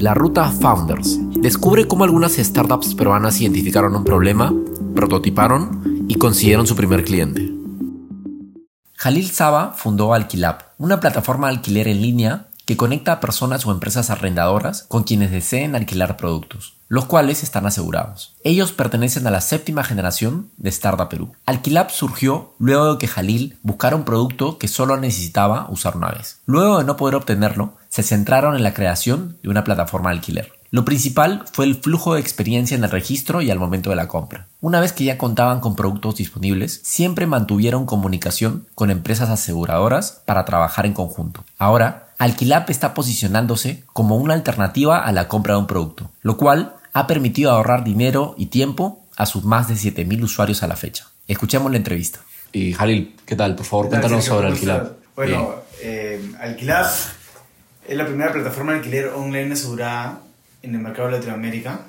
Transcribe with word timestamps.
La 0.00 0.14
Ruta 0.14 0.52
Founders. 0.52 1.18
Descubre 1.40 1.88
cómo 1.88 2.04
algunas 2.04 2.36
startups 2.36 2.94
peruanas 2.94 3.40
identificaron 3.40 3.96
un 3.96 4.04
problema, 4.04 4.54
prototiparon 4.94 6.06
y 6.08 6.14
consiguieron 6.14 6.68
su 6.68 6.76
primer 6.76 7.02
cliente. 7.02 7.52
Jalil 8.94 9.28
Saba 9.28 9.72
fundó 9.76 10.14
Alquilab, 10.14 10.58
una 10.78 11.00
plataforma 11.00 11.48
de 11.48 11.56
alquiler 11.56 11.88
en 11.88 12.00
línea 12.00 12.46
que 12.64 12.76
conecta 12.76 13.12
a 13.12 13.20
personas 13.20 13.66
o 13.66 13.72
empresas 13.72 14.10
arrendadoras 14.10 14.84
con 14.88 15.02
quienes 15.02 15.32
deseen 15.32 15.74
alquilar 15.74 16.16
productos, 16.16 16.74
los 16.86 17.06
cuales 17.06 17.42
están 17.42 17.66
asegurados. 17.66 18.36
Ellos 18.44 18.72
pertenecen 18.72 19.26
a 19.26 19.30
la 19.30 19.40
séptima 19.40 19.82
generación 19.82 20.50
de 20.58 20.68
Startup 20.68 21.08
Perú. 21.08 21.32
Alquilab 21.46 21.90
surgió 21.90 22.54
luego 22.58 22.92
de 22.92 22.98
que 22.98 23.08
Jalil 23.08 23.58
buscara 23.62 23.96
un 23.96 24.04
producto 24.04 24.58
que 24.58 24.68
solo 24.68 24.96
necesitaba 24.96 25.66
usar 25.70 25.96
una 25.96 26.10
vez. 26.10 26.42
Luego 26.44 26.78
de 26.78 26.84
no 26.84 26.96
poder 26.98 27.14
obtenerlo, 27.14 27.72
se 28.02 28.14
centraron 28.14 28.54
en 28.54 28.62
la 28.62 28.74
creación 28.74 29.38
de 29.42 29.48
una 29.48 29.64
plataforma 29.64 30.10
de 30.10 30.16
alquiler. 30.16 30.52
Lo 30.70 30.84
principal 30.84 31.44
fue 31.50 31.64
el 31.64 31.74
flujo 31.74 32.14
de 32.14 32.20
experiencia 32.20 32.76
en 32.76 32.84
el 32.84 32.90
registro 32.90 33.42
y 33.42 33.50
al 33.50 33.58
momento 33.58 33.90
de 33.90 33.96
la 33.96 34.06
compra. 34.06 34.46
Una 34.60 34.80
vez 34.80 34.92
que 34.92 35.02
ya 35.02 35.18
contaban 35.18 35.58
con 35.58 35.74
productos 35.74 36.14
disponibles, 36.14 36.80
siempre 36.84 37.26
mantuvieron 37.26 37.86
comunicación 37.86 38.68
con 38.76 38.90
empresas 38.90 39.30
aseguradoras 39.30 40.22
para 40.26 40.44
trabajar 40.44 40.86
en 40.86 40.92
conjunto. 40.92 41.44
Ahora, 41.58 42.10
Alquilab 42.18 42.70
está 42.70 42.94
posicionándose 42.94 43.82
como 43.92 44.16
una 44.16 44.34
alternativa 44.34 45.00
a 45.04 45.10
la 45.10 45.26
compra 45.26 45.54
de 45.54 45.60
un 45.60 45.66
producto, 45.66 46.10
lo 46.22 46.36
cual 46.36 46.76
ha 46.92 47.08
permitido 47.08 47.50
ahorrar 47.50 47.82
dinero 47.82 48.36
y 48.38 48.46
tiempo 48.46 49.06
a 49.16 49.26
sus 49.26 49.44
más 49.44 49.66
de 49.66 49.74
7.000 49.74 50.22
usuarios 50.22 50.62
a 50.62 50.68
la 50.68 50.76
fecha. 50.76 51.08
Escuchemos 51.26 51.72
la 51.72 51.78
entrevista. 51.78 52.20
Y 52.52 52.74
Jalil, 52.74 53.16
¿qué 53.26 53.34
tal? 53.34 53.56
Por 53.56 53.66
favor, 53.66 53.88
cuéntanos 53.88 54.24
sobre 54.24 54.46
Alquilab. 54.46 54.92
Bueno, 55.16 55.54
eh, 55.82 56.32
Alquilab 56.40 56.86
es 57.88 57.96
la 57.96 58.06
primera 58.06 58.32
plataforma 58.32 58.72
de 58.72 58.78
alquiler 58.78 59.08
online 59.08 59.54
asegurada 59.54 60.20
en 60.62 60.74
el 60.74 60.80
mercado 60.80 61.08
de 61.08 61.16
Latinoamérica. 61.16 61.80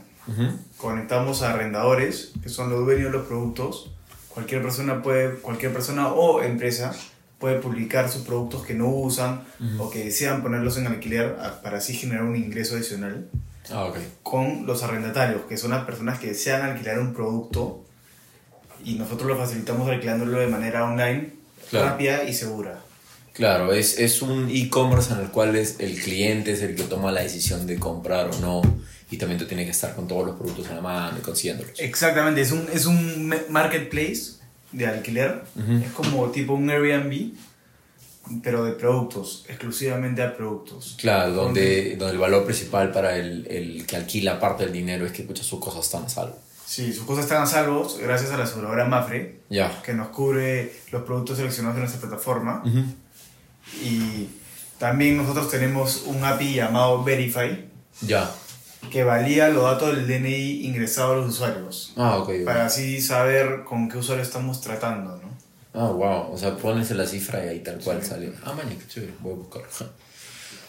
Conectamos 0.77 1.41
a 1.41 1.53
arrendadores, 1.53 2.31
que 2.41 2.49
son 2.49 2.69
los 2.69 2.85
dueños 2.85 3.11
de 3.11 3.17
los 3.17 3.27
productos. 3.27 3.91
Cualquier 4.29 4.61
persona, 4.61 5.01
puede, 5.01 5.35
cualquier 5.39 5.73
persona 5.73 6.07
o 6.07 6.41
empresa 6.41 6.95
puede 7.39 7.59
publicar 7.59 8.09
sus 8.09 8.21
productos 8.21 8.65
que 8.65 8.75
no 8.75 8.87
usan 8.87 9.43
o 9.77 9.89
que 9.89 10.05
desean 10.05 10.41
ponerlos 10.41 10.77
en 10.77 10.87
alquiler 10.87 11.35
para 11.61 11.79
así 11.79 11.93
generar 11.93 12.23
un 12.23 12.35
ingreso 12.35 12.75
adicional. 12.75 13.27
Ah, 13.71 13.85
okay. 13.85 14.07
Con 14.23 14.65
los 14.65 14.83
arrendatarios, 14.83 15.41
que 15.49 15.57
son 15.57 15.71
las 15.71 15.83
personas 15.83 16.19
que 16.19 16.27
desean 16.27 16.61
alquilar 16.61 16.99
un 16.99 17.13
producto 17.13 17.83
y 18.85 18.95
nosotros 18.95 19.27
lo 19.27 19.37
facilitamos 19.37 19.89
alquilándolo 19.89 20.39
de 20.39 20.47
manera 20.47 20.85
online, 20.85 21.33
rápida 21.73 22.23
y 22.23 22.33
segura. 22.33 22.79
Claro, 23.33 23.73
es, 23.73 23.99
es 23.99 24.21
un 24.21 24.49
e-commerce 24.49 25.13
en 25.13 25.19
el 25.19 25.29
cual 25.29 25.55
es 25.55 25.77
el 25.79 25.99
cliente 26.01 26.51
es 26.51 26.61
el 26.61 26.75
que 26.75 26.83
toma 26.83 27.11
la 27.11 27.21
decisión 27.21 27.65
de 27.67 27.79
comprar 27.79 28.29
o 28.29 28.39
no 28.39 28.61
y 29.11 29.17
también 29.17 29.39
tú 29.39 29.45
tienes 29.45 29.65
que 29.65 29.71
estar 29.71 29.95
con 29.95 30.07
todos 30.07 30.25
los 30.25 30.35
productos 30.35 30.67
en 30.69 30.75
la 30.75 30.81
mano 30.81 31.17
y 31.17 31.21
consiguiéndolos. 31.21 31.79
Exactamente, 31.79 32.41
es 32.41 32.51
un, 32.51 32.67
es 32.71 32.85
un 32.85 33.33
marketplace 33.49 34.39
de 34.71 34.85
alquiler, 34.85 35.43
es 35.83 35.91
como 35.93 36.29
tipo 36.29 36.53
un 36.53 36.69
Airbnb, 36.69 37.31
pero 38.43 38.63
de 38.63 38.73
productos, 38.73 39.45
exclusivamente 39.47 40.21
de 40.21 40.29
productos. 40.29 40.95
Claro, 40.99 41.31
donde, 41.31 41.95
donde 41.95 42.13
el 42.13 42.19
valor 42.19 42.45
principal 42.45 42.91
para 42.91 43.17
el, 43.17 43.47
el, 43.49 43.85
que 43.87 43.95
alquila 43.95 44.39
parte 44.39 44.65
del 44.65 44.73
dinero 44.73 45.05
es 45.05 45.11
que 45.11 45.23
escucha, 45.23 45.43
sus 45.43 45.59
cosas 45.59 45.85
están 45.85 46.05
a 46.05 46.09
salvo. 46.09 46.37
Sí, 46.65 46.93
sus 46.93 47.05
cosas 47.05 47.25
están 47.25 47.41
a 47.41 47.47
salvo 47.47 47.87
gracias 47.99 48.29
a 48.29 48.37
la 48.37 48.43
aseguradora 48.43 48.85
Mafre, 48.85 49.39
ya 49.49 49.81
que 49.81 49.93
nos 49.93 50.09
cubre 50.09 50.71
los 50.91 51.01
productos 51.01 51.37
seleccionados 51.37 51.77
en 51.77 51.81
nuestra 51.81 52.01
plataforma. 52.01 52.63
Y 53.81 54.27
también 54.77 55.17
nosotros 55.17 55.49
tenemos 55.51 56.03
un 56.05 56.23
API 56.23 56.55
llamado 56.55 57.03
Verify. 57.03 57.65
Ya. 58.01 58.31
Que 58.91 59.03
valía 59.03 59.49
los 59.49 59.63
datos 59.63 59.95
del 59.95 60.07
DNI 60.07 60.65
ingresado 60.65 61.13
a 61.13 61.15
los 61.17 61.29
usuarios. 61.35 61.93
Ah, 61.97 62.17
ok. 62.17 62.45
Para 62.45 62.65
así 62.65 63.01
saber 63.01 63.65
con 63.65 63.89
qué 63.89 63.97
usuario 63.97 64.23
estamos 64.23 64.61
tratando, 64.61 65.17
¿no? 65.17 65.29
Ah, 65.73 65.91
wow. 65.91 66.33
O 66.33 66.37
sea, 66.37 66.55
pones 66.55 66.89
la 66.91 67.05
cifra 67.05 67.43
y 67.45 67.49
ahí 67.49 67.59
tal 67.59 67.79
cual 67.79 68.03
sale. 68.03 68.31
Ah, 68.43 68.53
man, 68.53 68.69
qué 68.69 68.87
chévere. 68.87 69.13
Voy 69.19 69.33
a 69.33 69.35
buscar. 69.35 69.63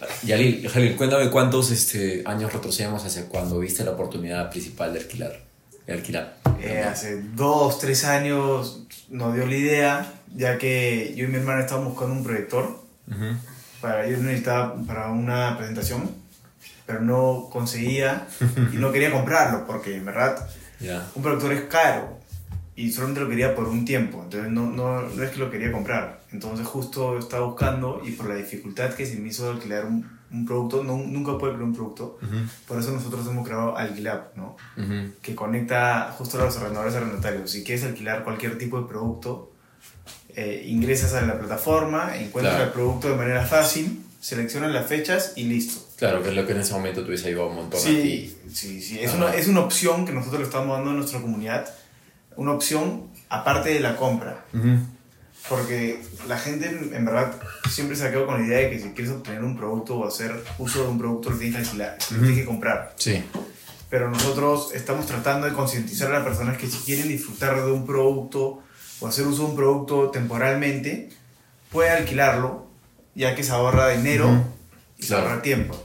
Yalil, 0.25 0.69
Jalil, 0.69 0.97
cuéntame 0.97 1.31
cuántos 1.31 1.71
este, 1.71 2.23
años 2.27 2.53
retrocedemos 2.53 3.05
hacia 3.05 3.27
cuando 3.27 3.59
viste 3.59 3.85
la 3.85 3.93
oportunidad 3.93 4.51
principal 4.51 4.93
de 4.93 5.01
alquilar. 5.01 5.41
De 5.87 5.93
alquilar. 5.93 6.37
Eh, 6.61 6.81
hace 6.81 7.23
dos, 7.35 7.79
tres 7.79 8.05
años 8.05 8.87
nos 9.09 9.35
dio 9.35 9.47
la 9.47 9.57
idea, 9.57 10.13
ya 10.35 10.59
que 10.59 11.15
yo 11.17 11.25
y 11.25 11.29
mi 11.29 11.37
hermano 11.37 11.61
estábamos 11.61 11.93
buscando 11.93 12.15
un 12.15 12.25
proyector 12.25 12.80
para, 13.81 14.07
yo 14.09 14.17
necesitaba 14.19 14.77
para 14.87 15.11
una 15.11 15.57
presentación, 15.57 16.11
pero 16.87 17.01
no 17.01 17.49
conseguía 17.51 18.27
y 18.73 18.77
no 18.77 18.93
quería 18.93 19.11
comprarlo 19.11 19.67
porque 19.67 19.97
en 19.97 20.05
verdad 20.05 20.49
un 21.15 21.23
productor 21.23 21.53
es 21.53 21.63
caro 21.63 22.19
y 22.77 22.91
solamente 22.91 23.21
lo 23.21 23.29
quería 23.29 23.55
por 23.55 23.69
un 23.69 23.85
tiempo, 23.85 24.23
entonces 24.23 24.51
no, 24.51 24.71
no, 24.71 25.03
no, 25.03 25.23
es 25.23 25.31
que 25.31 25.39
lo 25.39 25.51
quería 25.51 25.71
comprar. 25.71 26.21
Entonces 26.33 26.67
justo 26.67 27.19
estaba 27.19 27.45
buscando 27.45 28.01
y 28.05 28.13
por 28.13 28.29
la 28.29 28.37
dificultad 28.37 28.95
que 28.95 29.05
se 29.05 29.17
me 29.19 29.29
hizo 29.29 29.51
alquilar 29.51 29.85
un, 29.85 30.09
un 30.33 30.47
producto, 30.47 30.83
no, 30.83 30.97
nunca 30.97 31.37
pude 31.37 31.51
crear 31.51 31.65
un 31.65 31.75
producto, 31.75 32.19
por 32.67 32.79
eso 32.79 32.93
nosotros 32.93 33.27
hemos 33.27 33.47
creado 33.47 33.77
Alquilab, 33.77 34.37
¿no? 34.37 34.57
que 35.21 35.35
conecta 35.35 36.15
justo 36.17 36.41
a 36.41 36.45
los 36.45 36.57
arrendadores 36.57 36.95
arrendatarios. 36.95 37.51
Si 37.51 37.65
quieres 37.65 37.85
alquilar 37.85 38.25
cualquier 38.25 38.57
tipo 38.57 38.81
de 38.81 38.89
producto, 38.89 39.53
eh, 40.37 40.65
ingresas 40.67 41.15
a 41.15 41.23
la 41.23 41.39
plataforma, 41.39 42.17
encuentras 42.17 42.61
el 42.61 42.71
producto 42.71 43.09
de 43.09 43.17
manera 43.17 43.45
fácil, 43.45 44.03
seleccionas 44.21 44.73
las 44.73 44.87
fechas 44.87 45.33
y 45.37 45.45
listo. 45.45 45.87
Claro, 45.97 46.23
que 46.23 46.31
es 46.31 46.35
lo 46.35 46.47
que 46.47 46.53
en 46.53 46.61
ese 46.61 46.73
momento 46.73 47.05
tuviese 47.05 47.29
ayudado 47.29 47.49
un 47.49 47.57
montón 47.57 47.81
sí, 47.81 48.37
Sí, 48.53 48.81
sí, 48.81 48.99
es 49.01 49.15
una, 49.15 49.35
es 49.35 49.49
una 49.49 49.61
opción 49.61 50.07
que 50.07 50.13
nosotros 50.13 50.41
le 50.41 50.47
estamos 50.47 50.77
dando 50.77 50.91
a 50.91 50.95
nuestra 50.95 51.21
comunidad, 51.21 51.69
una 52.37 52.53
opción 52.53 53.09
aparte 53.29 53.71
de 53.71 53.81
la 53.81 53.97
compra. 53.97 54.45
Porque 55.49 56.03
la 56.29 56.39
gente 56.39 56.69
en 56.69 57.05
verdad 57.05 57.35
siempre 57.71 57.97
se 57.97 58.07
ha 58.07 58.11
quedado 58.11 58.27
con 58.27 58.41
la 58.41 58.47
idea 58.47 58.59
de 58.59 58.71
que 58.71 58.79
si 58.79 58.91
quieres 58.91 59.13
obtener 59.13 59.43
un 59.43 59.57
producto 59.57 59.97
o 59.97 60.07
hacer 60.07 60.33
uso 60.59 60.83
de 60.83 60.89
un 60.89 60.99
producto 60.99 61.31
lo 61.31 61.39
tienes 61.39 61.57
que 61.57 61.63
alquilar, 61.63 61.99
lo 62.11 62.19
tienes 62.19 62.39
que 62.39 62.45
comprar. 62.45 62.95
Sí. 62.97 63.23
Pero 63.89 64.11
nosotros 64.11 64.71
estamos 64.75 65.07
tratando 65.07 65.47
de 65.47 65.55
concientizar 65.55 66.11
a 66.11 66.19
las 66.19 66.25
personas 66.25 66.59
que 66.59 66.67
si 66.67 66.79
quieren 66.79 67.09
disfrutar 67.09 67.65
de 67.65 67.73
un 67.73 67.87
producto 67.87 68.63
o 69.01 69.07
hacer 69.07 69.27
uso 69.27 69.45
de 69.45 69.51
un 69.51 69.57
producto 69.57 70.11
temporalmente, 70.11 71.09
puede 71.71 71.91
alquilarlo, 71.91 72.67
ya 73.15 73.35
que 73.35 73.43
se 73.43 73.53
ahorra 73.53 73.89
dinero 73.89 74.29
y 74.99 75.03
se 75.03 75.15
ahorra 75.15 75.43
tiempo. 75.43 75.77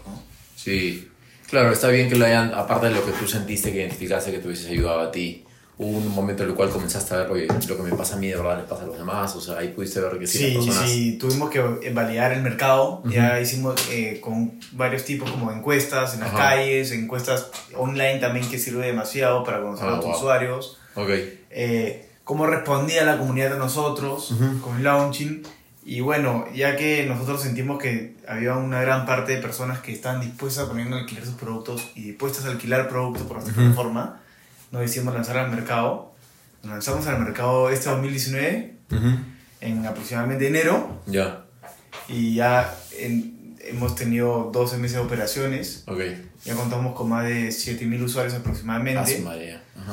Sí, 0.56 1.10
claro, 1.50 1.72
está 1.72 1.88
bien 1.90 2.10
que 2.10 2.16
lo 2.16 2.26
hayan, 2.26 2.54
aparte 2.54 2.88
de 2.88 2.94
lo 2.94 3.06
que 3.06 3.12
tú 3.14 3.28
sentiste, 3.28 3.72
que 3.72 3.80
identificaste 3.80 4.32
que 4.32 4.40
te 4.40 4.48
hubieses 4.48 4.68
ayudado 4.68 5.02
a 5.02 5.12
ti, 5.12 5.46
hubo 5.78 5.98
un 5.98 6.08
momento 6.10 6.44
en 6.44 6.50
el 6.50 6.56
cual 6.56 6.70
comenzaste 6.70 7.14
a 7.14 7.18
ver, 7.18 7.32
oye, 7.32 7.48
lo 7.68 7.78
que 7.78 7.84
me 7.84 7.92
pasa 7.96 8.16
a 8.16 8.18
mí 8.18 8.28
de 8.28 8.36
verdad 8.38 8.58
le 8.58 8.64
pasa 8.64 8.84
a 8.84 8.88
los 8.88 8.98
demás, 8.98 9.36
o 9.36 9.42
sea, 9.42 9.58
ahí 9.58 9.70
pudiste 9.70 10.00
ver 10.00 10.18
que 10.18 10.26
sí, 10.26 10.38
sí, 10.38 10.54
personas... 10.54 10.90
sí, 10.90 11.18
tuvimos 11.18 11.50
que 11.50 11.60
validar 11.92 12.32
el 12.32 12.42
mercado, 12.42 13.04
ya 13.06 13.40
hicimos 13.42 13.76
eh, 13.92 14.20
con 14.22 14.60
varios 14.72 15.04
tipos 15.04 15.30
como 15.30 15.52
encuestas 15.52 16.14
en 16.14 16.22
las 16.22 16.32
calles, 16.32 16.92
encuestas 16.92 17.52
online 17.76 18.20
también 18.20 18.50
que 18.50 18.58
sirve 18.58 18.88
demasiado 18.88 19.44
para 19.44 19.62
conocer 19.62 19.88
a 19.88 19.94
ah, 19.94 19.96
los 19.98 20.18
usuarios. 20.18 20.78
Ok. 20.96 21.10
Eh, 21.52 22.10
cómo 22.26 22.48
respondía 22.48 23.06
la 23.06 23.18
comunidad 23.18 23.54
a 23.54 23.58
nosotros 23.58 24.36
con 24.62 24.76
el 24.78 24.84
launching. 24.84 25.44
Y 25.86 26.02
bueno, 26.02 26.46
ya 26.54 26.76
que 26.76 27.06
nosotros 27.06 27.44
sentimos 27.44 27.82
que 27.82 28.16
había 28.28 28.56
una 28.56 28.82
gran 28.82 29.06
parte 29.06 29.36
de 29.36 29.42
personas 29.42 29.80
que 29.80 29.94
estaban 29.94 30.20
dispuestas 30.20 30.66
a 30.66 30.68
poner 30.68 30.92
a 30.92 30.98
alquilar 30.98 31.24
sus 31.24 31.36
productos 31.36 31.92
y 31.94 32.02
dispuestas 32.02 32.46
a 32.46 32.50
alquilar 32.50 32.90
productos 32.90 33.22
por 33.24 33.38
nuestra 33.38 33.54
plataforma, 33.56 34.20
nos 34.72 34.82
decidimos 34.82 35.14
lanzar 35.14 35.38
al 35.38 35.52
mercado. 35.52 36.14
Nos 36.64 36.72
lanzamos 36.72 37.06
al 37.06 37.20
mercado 37.20 37.70
este 37.70 37.90
2019, 37.92 38.76
en 39.62 39.86
aproximadamente 39.86 40.48
enero. 40.48 41.02
Ya. 41.06 41.46
Y 42.08 42.34
ya 42.34 42.76
hemos 43.60 43.96
tenido 43.96 44.50
12 44.52 44.78
meses 44.78 44.98
de 44.98 45.04
operaciones. 45.04 45.84
Okay. 45.86 46.28
Ya 46.44 46.56
contamos 46.56 46.96
con 46.96 47.10
más 47.10 47.26
de 47.26 47.50
7.000 47.50 48.04
usuarios 48.04 48.34
aproximadamente. 48.34 49.24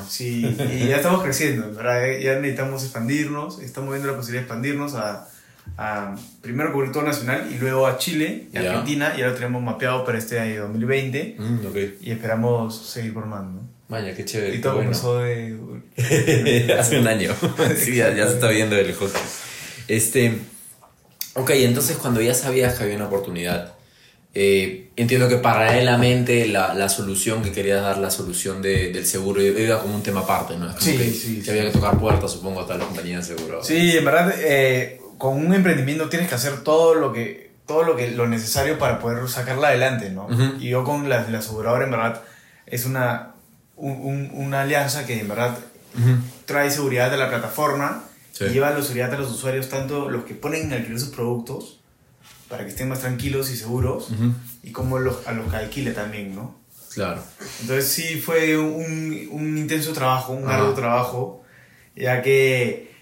Sí, 0.08 0.56
y 0.72 0.88
ya 0.88 0.96
estamos 0.96 1.22
creciendo, 1.22 1.72
¿verdad? 1.72 2.18
Ya 2.18 2.36
necesitamos 2.36 2.82
expandirnos, 2.82 3.60
estamos 3.60 3.90
viendo 3.90 4.10
la 4.10 4.16
posibilidad 4.16 4.42
de 4.42 4.46
expandirnos 4.46 4.94
a, 4.94 5.28
a 5.76 6.16
primero 6.40 6.72
cubrir 6.72 6.92
todo 6.92 7.02
nacional 7.02 7.48
y 7.52 7.58
luego 7.58 7.86
a 7.86 7.98
Chile 7.98 8.48
y 8.52 8.56
Argentina, 8.56 9.16
ya 9.16 9.28
lo 9.28 9.34
tenemos 9.34 9.62
mapeado 9.62 10.04
para 10.04 10.18
este 10.18 10.38
año 10.38 10.62
2020 10.62 11.36
mm, 11.38 11.66
y 12.00 12.10
esperamos 12.10 12.76
seguir 12.86 13.12
formando. 13.12 13.62
Vaya, 13.88 14.14
qué 14.14 14.24
chévere. 14.24 14.56
Y 14.56 14.60
todo 14.60 14.76
comenzó 14.76 15.18
de... 15.18 15.58
Hace 16.78 16.98
un 16.98 17.06
año. 17.06 17.34
sí, 17.76 17.96
ya, 17.96 18.14
ya, 18.14 18.26
se 18.26 18.34
está 18.34 18.48
viendo 18.48 18.76
el 18.76 18.94
juego. 18.94 19.12
Este... 19.88 20.38
Ok, 21.34 21.50
entonces 21.50 21.96
cuando 21.96 22.20
ya 22.20 22.34
sabías 22.34 22.74
que 22.74 22.84
había 22.84 22.96
una 22.96 23.06
oportunidad, 23.06 23.74
eh, 24.34 24.90
entiendo 24.96 25.28
que 25.28 25.36
paralelamente 25.36 26.46
la, 26.46 26.72
la, 26.74 26.88
solución 26.88 27.42
que 27.42 27.52
querías 27.52 27.82
dar, 27.82 27.98
la 27.98 28.10
solución 28.10 28.62
de, 28.62 28.90
del 28.92 29.04
seguro, 29.06 29.42
iba 29.42 29.80
como 29.80 29.94
un 29.94 30.02
tema 30.02 30.20
aparte, 30.20 30.56
¿no? 30.56 30.66
Es 30.70 30.76
como 30.76 30.86
sí, 30.90 30.96
que, 30.96 31.10
sí, 31.10 31.42
que 31.42 31.50
había 31.50 31.64
que 31.64 31.70
tocar 31.70 31.98
puertas, 31.98 32.32
supongo, 32.32 32.60
a 32.60 32.64
todas 32.64 32.78
las 32.78 32.88
compañías 32.88 33.28
de 33.28 33.36
seguro. 33.36 33.62
Sí, 33.62 33.96
en 33.96 34.04
verdad, 34.04 34.32
eh, 34.38 35.00
con 35.18 35.36
un 35.44 35.52
emprendimiento 35.54 36.08
tienes 36.08 36.28
que 36.28 36.34
hacer 36.34 36.62
todo 36.64 36.94
lo 36.94 37.12
que 37.12 37.52
todo 37.66 37.84
lo, 37.84 37.94
que, 37.96 38.10
lo 38.10 38.26
necesario 38.26 38.76
para 38.78 38.98
poder 38.98 39.26
sacarla 39.28 39.68
adelante, 39.68 40.10
¿no? 40.10 40.26
Ujú. 40.26 40.56
Y 40.60 40.70
yo 40.70 40.82
con 40.84 41.08
la, 41.08 41.28
la 41.30 41.38
aseguradora, 41.38 41.84
en 41.84 41.90
verdad, 41.92 42.22
es 42.66 42.84
una, 42.86 43.34
un- 43.76 44.00
un- 44.02 44.30
una 44.34 44.62
alianza 44.62 45.06
que 45.06 45.20
en 45.20 45.28
verdad 45.28 45.56
trae 46.46 46.70
seguridad 46.70 47.12
a 47.12 47.16
la 47.16 47.28
plataforma 47.28 48.04
Sí. 48.32 48.46
y 48.46 48.48
lleva 48.48 48.70
la 48.70 48.80
seguridad 48.82 49.12
a 49.12 49.18
los 49.18 49.30
usuarios, 49.30 49.68
tanto 49.68 50.08
los 50.08 50.24
que 50.24 50.34
ponen 50.34 50.62
en 50.62 50.72
alquiler 50.72 50.98
sus 50.98 51.10
productos, 51.10 51.80
para 52.52 52.64
que 52.64 52.70
estén 52.70 52.88
más 52.90 53.00
tranquilos 53.00 53.50
y 53.50 53.56
seguros, 53.56 54.10
Ujú. 54.10 54.34
y 54.62 54.72
como 54.72 54.98
los, 54.98 55.26
a 55.26 55.32
los 55.32 55.48
que 55.50 55.56
alquile 55.56 55.92
también, 55.92 56.34
¿no? 56.34 56.54
Claro. 56.92 57.22
Entonces 57.62 57.88
sí 57.88 58.20
fue 58.20 58.58
un, 58.58 59.26
un 59.30 59.56
intenso 59.56 59.94
trabajo, 59.94 60.34
un 60.34 60.44
largo 60.46 60.74
trabajo, 60.74 61.42
ya 61.96 62.20
que 62.20 62.92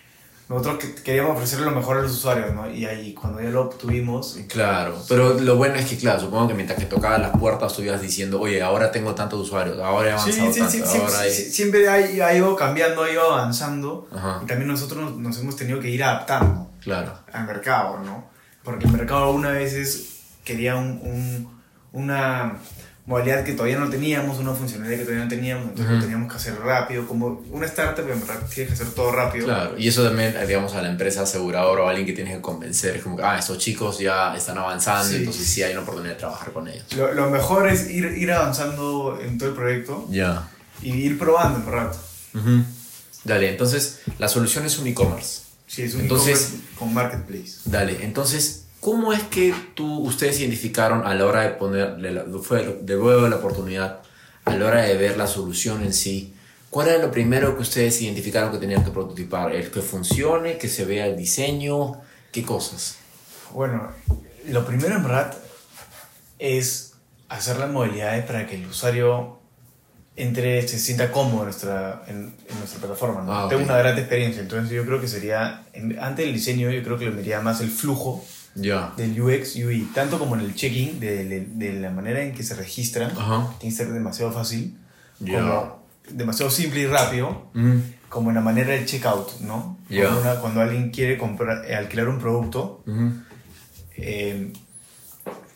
nosotros 0.48 0.78
que- 0.78 0.94
queríamos 1.02 1.32
ofrecer 1.36 1.58
lo 1.60 1.72
mejor 1.72 1.96
a 1.98 2.02
los 2.02 2.12
usuarios, 2.12 2.54
¿no? 2.54 2.70
Y 2.70 2.84
ahí 2.86 3.12
cuando 3.14 3.40
ya 3.42 3.50
lo 3.50 3.62
obtuvimos, 3.62 4.38
Claro, 4.48 4.94
pero 5.08 5.34
lo 5.40 5.56
bueno 5.56 5.74
es 5.74 5.86
que, 5.86 5.96
claro, 5.96 6.20
supongo 6.20 6.46
que 6.46 6.54
mientras 6.54 6.78
que 6.78 6.86
tocabas 6.86 7.20
las 7.20 7.36
puertas 7.36 7.72
tú 7.74 7.82
ibas 7.82 8.00
diciendo, 8.00 8.40
oye, 8.40 8.62
ahora 8.62 8.92
tengo 8.92 9.12
tantos 9.16 9.40
usuarios, 9.40 9.76
ahora 9.80 10.14
he 10.14 10.18
sí, 10.18 10.38
avanzado 10.40 10.52
sí, 10.52 10.58
tanto, 10.60 10.72
sí, 10.72 10.82
sí, 10.86 10.98
ahora 10.98 11.18
hay... 11.20 11.30
sí, 11.32 11.50
siempre 11.50 11.88
ha 11.88 12.34
ido 12.36 12.54
cambiando, 12.54 13.02
ha 13.02 13.10
ido 13.10 13.22
avanzando, 13.32 14.06
Ajá. 14.14 14.40
y 14.44 14.46
también 14.46 14.68
nosotros 14.68 15.00
nos, 15.02 15.16
nos 15.18 15.38
hemos 15.38 15.56
tenido 15.56 15.80
que 15.80 15.90
ir 15.90 16.04
adaptando 16.04 16.70
Claro. 16.80 17.12
al 17.32 17.44
mercado, 17.46 17.98
¿no? 18.04 18.29
Porque 18.64 18.86
el 18.86 18.92
mercado 18.92 19.24
algunas 19.26 19.52
veces 19.54 20.06
quería 20.44 20.76
un- 20.76 21.00
un- 21.02 21.60
una 21.92 22.58
modalidad 23.06 23.42
que 23.42 23.54
todavía 23.54 23.78
no 23.78 23.88
teníamos, 23.90 24.38
una 24.38 24.52
funcionalidad 24.52 24.98
que 24.98 25.04
todavía 25.04 25.24
no 25.24 25.30
teníamos, 25.30 25.68
entonces 25.70 25.94
lo 25.94 26.00
teníamos 26.00 26.30
que 26.30 26.36
hacer 26.36 26.54
rápido, 26.60 27.08
como 27.08 27.42
una 27.50 27.66
startup 27.66 28.08
en 28.08 28.20
verdad 28.20 28.38
tienes 28.54 28.68
que 28.68 28.72
hacer 28.74 28.94
todo 28.94 29.10
rápido. 29.10 29.46
Claro, 29.46 29.76
y 29.76 29.88
eso 29.88 30.04
también, 30.04 30.36
eh, 30.36 30.46
digamos, 30.46 30.74
a 30.74 30.82
la 30.82 30.90
empresa 30.90 31.22
aseguradora 31.22 31.82
o 31.82 31.86
a 31.86 31.90
alguien 31.90 32.06
que 32.06 32.12
tienes 32.12 32.34
que 32.36 32.40
convencer, 32.40 32.96
es 32.96 33.02
como 33.02 33.16
que, 33.16 33.24
ah, 33.24 33.36
estos 33.38 33.58
chicos 33.58 33.98
ya 33.98 34.36
están 34.36 34.58
avanzando, 34.58 35.10
Sí. 35.10 35.16
entonces 35.16 35.44
sí 35.46 35.62
hay 35.62 35.72
una 35.72 35.80
oportunidad 35.82 36.12
de 36.14 36.18
trabajar 36.20 36.52
con 36.52 36.68
ellos. 36.68 36.84
Lo, 36.96 37.12
lo 37.12 37.30
mejor 37.30 37.66
es 37.66 37.90
ir, 37.90 38.04
ir 38.04 38.30
avanzando 38.30 39.18
en 39.20 39.38
todo 39.38 39.48
el 39.48 39.54
proyecto 39.56 40.06
Ya. 40.10 40.48
y 40.82 40.92
ir 40.92 41.18
probando 41.18 41.58
en 41.58 41.66
verdad. 41.66 41.96
Dale, 43.24 43.50
entonces, 43.50 44.00
la 44.18 44.28
solución 44.28 44.64
es 44.66 44.78
un 44.78 44.86
e-commerce. 44.86 45.42
Sí, 45.70 45.82
es 45.82 45.94
un 45.94 46.00
Entonces- 46.00 46.54
con 46.76 46.92
marketplace. 46.92 47.60
Dale, 47.66 48.02
entonces, 48.02 48.64
¿cómo 48.80 49.12
es 49.12 49.22
que 49.22 49.54
tú, 49.74 50.00
ustedes 50.00 50.40
identificaron 50.40 51.06
a 51.06 51.14
la 51.14 51.24
hora 51.26 51.42
de 51.42 51.50
ponerle, 51.50 52.10
la, 52.10 52.24
fue 52.42 52.80
de 52.82 52.96
nuevo 52.96 53.28
la 53.28 53.36
oportunidad, 53.36 54.00
a 54.44 54.56
la 54.56 54.66
hora 54.66 54.82
de 54.82 54.96
ver 54.96 55.16
la 55.16 55.28
solución 55.28 55.84
en 55.84 55.92
sí? 55.92 56.34
¿Cuál 56.70 56.88
era 56.88 56.98
lo 56.98 57.12
primero 57.12 57.54
que 57.54 57.62
ustedes 57.62 58.02
identificaron 58.02 58.50
que 58.50 58.58
tenían 58.58 58.84
que 58.84 58.90
prototipar? 58.90 59.54
¿El 59.54 59.70
que 59.70 59.80
funcione, 59.80 60.58
que 60.58 60.68
se 60.68 60.84
vea 60.84 61.06
el 61.06 61.16
diseño? 61.16 62.00
¿Qué 62.32 62.42
cosas? 62.42 62.96
Bueno, 63.52 63.92
lo 64.48 64.66
primero 64.66 64.96
en 64.96 65.04
verdad 65.04 65.36
es 66.40 66.94
hacer 67.28 67.58
las 67.58 67.70
modalidades 67.70 68.24
para 68.24 68.44
que 68.48 68.56
el 68.56 68.66
usuario 68.66 69.39
entre, 70.16 70.66
se 70.68 70.78
sienta 70.78 71.12
cómodo 71.12 71.38
en 71.40 71.44
nuestra, 71.46 72.02
en, 72.08 72.34
en 72.48 72.58
nuestra 72.58 72.80
plataforma, 72.80 73.22
¿no? 73.22 73.32
Ah, 73.32 73.44
ok. 73.44 73.50
Tenga 73.50 73.64
una 73.64 73.76
gran 73.78 73.96
experiencia. 73.98 74.42
Entonces 74.42 74.70
yo 74.70 74.84
creo 74.84 75.00
que 75.00 75.08
sería, 75.08 75.62
en- 75.72 75.98
antes 75.98 76.24
del 76.26 76.34
diseño, 76.34 76.70
yo 76.70 76.82
creo 76.82 76.98
que 76.98 77.04
le 77.06 77.10
miraría 77.12 77.40
más 77.40 77.60
el 77.60 77.70
flujo 77.70 78.24
Ya. 78.54 78.92
del 78.96 79.18
UX, 79.20 79.56
UI, 79.56 79.88
tanto 79.94 80.18
como 80.18 80.34
en 80.34 80.42
el 80.42 80.54
check-in, 80.54 81.00
de, 81.00 81.24
de- 81.24 81.46
de 81.46 81.80
la 81.80 81.90
manera 81.90 82.20
en 82.22 82.34
que 82.34 82.42
se 82.42 82.54
registran, 82.54 83.12
Ajá. 83.12 83.54
tiene 83.60 83.74
que 83.74 83.82
ser 83.84 83.92
demasiado 83.92 84.32
fácil, 84.32 84.76
Ya. 85.20 85.38
como 85.40 85.86
demasiado 86.10 86.50
simple 86.50 86.80
y 86.80 86.86
rápido, 86.86 87.48
Mm. 87.54 87.78
como 88.08 88.30
en 88.30 88.34
la 88.34 88.40
manera 88.42 88.72
del 88.72 88.84
checkout, 88.86 89.40
¿no? 89.40 89.78
Cuando, 89.88 90.20
una- 90.20 90.34
cuando 90.40 90.60
alguien 90.60 90.90
quiere 90.90 91.16
comprar, 91.16 91.64
eh, 91.66 91.76
alquilar 91.76 92.08
un 92.08 92.18
producto, 92.18 92.82
eh, 93.96 94.52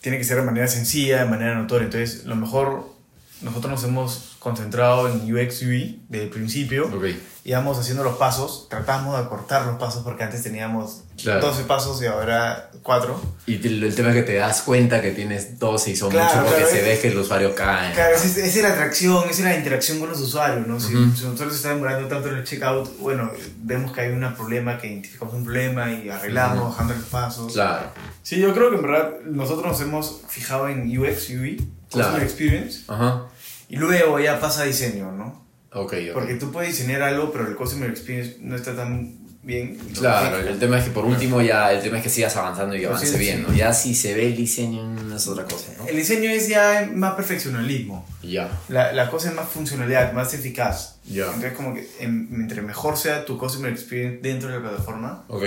tiene 0.01 0.19
que 0.19 0.25
ser 0.25 0.37
de 0.37 0.43
manera 0.43 0.69
sencilla, 0.69 1.25
de 1.25 1.29
manera 1.29 1.55
notoria. 1.55 1.87
Entonces, 1.87 2.25
lo 2.25 2.37
mejor, 2.37 2.94
nosotros 3.43 3.71
nos 3.71 3.85
hemos 3.85 4.37
concentrado 4.39 5.09
en 5.09 5.33
UX, 5.33 5.63
UI 5.63 6.01
desde 6.09 6.25
el 6.25 6.31
principio. 6.31 6.87
Ok. 6.87 7.05
Íbamos 7.47 7.79
haciendo 7.79 8.03
los 8.05 8.17
pasos, 8.17 8.69
tratamos 8.71 9.19
de 9.19 9.23
acortar 9.23 9.67
los 9.67 9.77
pasos 9.77 10.03
porque 10.03 10.25
antes 10.25 10.43
teníamos 10.43 11.03
Claro. 11.23 11.43
12 11.47 11.65
pasos 11.65 12.03
y 12.03 12.07
ahora 12.07 12.71
4. 12.83 13.21
Y 13.47 13.55
el 13.67 13.95
tema 13.95 14.09
es 14.09 14.15
que 14.17 14.23
te 14.23 14.35
das 14.37 14.63
cuenta 14.63 15.03
que 15.03 15.11
tienes 15.11 15.59
12 15.59 15.91
y 15.91 15.97
son 15.97 16.11
Claro, 16.11 16.25
muchos 16.27 16.45
porque 16.51 16.63
claro, 16.65 16.77
se 16.77 16.83
ve 16.83 16.99
que 17.01 17.09
el 17.09 17.19
usuario 17.19 17.55
cae. 17.55 17.93
Claro, 17.93 18.17
esa 18.17 18.27
es, 18.47 18.57
la 18.63 18.71
atracción, 18.71 19.25
esa 19.25 19.31
es 19.31 19.41
la 19.41 19.57
interacción 19.57 20.01
con 20.01 20.09
los 20.09 20.21
usuarios, 20.21 20.67
¿no? 20.67 20.81
Si, 20.81 20.95
Ujú. 20.97 21.15
si 21.15 21.25
nosotros 21.25 21.55
está 21.55 21.69
demorando 21.69 22.09
tanto 22.09 22.31
en 22.31 22.37
el 22.37 22.45
checkout, 22.45 22.99
bueno, 22.99 23.31
vemos 23.59 23.93
que 23.93 24.01
hay 24.01 24.11
un 24.11 24.35
problema, 24.35 24.79
que 24.79 24.87
identificamos 24.89 25.35
un 25.35 25.45
problema 25.45 25.93
y 25.93 26.09
arreglamos, 26.09 26.71
bajando 26.71 26.95
los 26.95 27.05
pasos. 27.05 27.53
Claro. 27.53 27.89
Sí, 28.23 28.41
yo 28.41 28.55
creo 28.55 28.71
que 28.71 28.77
en 28.77 28.83
verdad 28.83 29.11
nosotros 29.27 29.67
nos 29.67 29.81
hemos 29.83 30.23
fijado 30.29 30.69
en 30.69 30.89
UX, 30.99 31.29
UI, 31.29 31.57
Claro. 31.91 32.09
Customer 32.09 32.23
Experience, 32.23 32.85
Ajá. 32.89 33.25
y 33.69 33.77
luego 33.77 34.19
ya 34.19 34.41
pasa 34.41 34.63
a 34.63 34.65
diseño, 34.65 35.13
¿no? 35.13 35.44
Ok, 35.75 35.93
ok. 36.09 36.15
Porque 36.15 36.35
tú 36.37 36.51
puedes 36.53 36.71
diseñar 36.77 37.03
algo, 37.03 37.31
pero 37.33 37.47
el 37.49 37.57
Customer 37.57 37.91
Experience 37.91 38.37
no 38.41 38.55
está 38.57 38.75
tan 38.77 39.19
bien. 39.43 39.77
Claro, 39.99 40.39
el 40.39 40.59
tema 40.59 40.79
es 40.79 40.85
que 40.85 40.91
por 40.91 41.05
último 41.05 41.43
ya, 41.43 41.71
el 41.73 41.83
tema 41.83 41.99
es 41.99 42.03
que 42.05 42.09
sigas 42.09 42.35
avanzando 42.37 42.75
y 42.77 42.79
Pues 42.79 42.91
avance 42.91 43.13
sí, 43.13 43.19
bien, 43.19 43.39
sí. 43.39 43.45
¿no? 43.49 43.55
Ya 43.55 43.73
si 43.75 43.95
se 43.95 44.15
ve 44.15 44.27
el 44.29 44.37
diseño 44.37 44.85
no 44.87 45.17
es 45.17 45.27
otra 45.29 45.45
cosa, 45.45 45.73
¿no? 45.79 45.87
El 45.87 45.97
diseño 45.97 46.31
es 46.31 46.49
ya 46.49 46.89
más 46.95 47.15
perfeccionalismo. 47.15 48.07
Ya, 48.23 48.49
La, 48.69 48.93
la 48.93 49.11
cosa 49.11 49.29
es 49.29 49.35
más 49.35 49.49
funcionalidad, 49.49 50.13
más 50.15 50.33
eficaz. 50.33 50.97
ya. 51.05 51.27
Entonces, 51.27 51.53
como 51.53 51.75
que 51.75 51.87
en- 52.01 52.29
entre 52.33 52.63
mejor 52.63 52.97
sea 52.97 53.25
tu 53.27 53.37
Customer 53.37 53.71
Experience 53.71 54.21
dentro 54.23 54.49
de 54.49 54.55
la 54.57 54.63
plataforma, 54.63 55.25
Ok. 55.29 55.43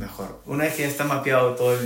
mejor. 0.00 0.42
Una 0.46 0.64
vez 0.64 0.74
que 0.74 0.82
ya 0.82 0.88
está 0.88 1.04
mapeado 1.04 1.54
todos 1.54 1.78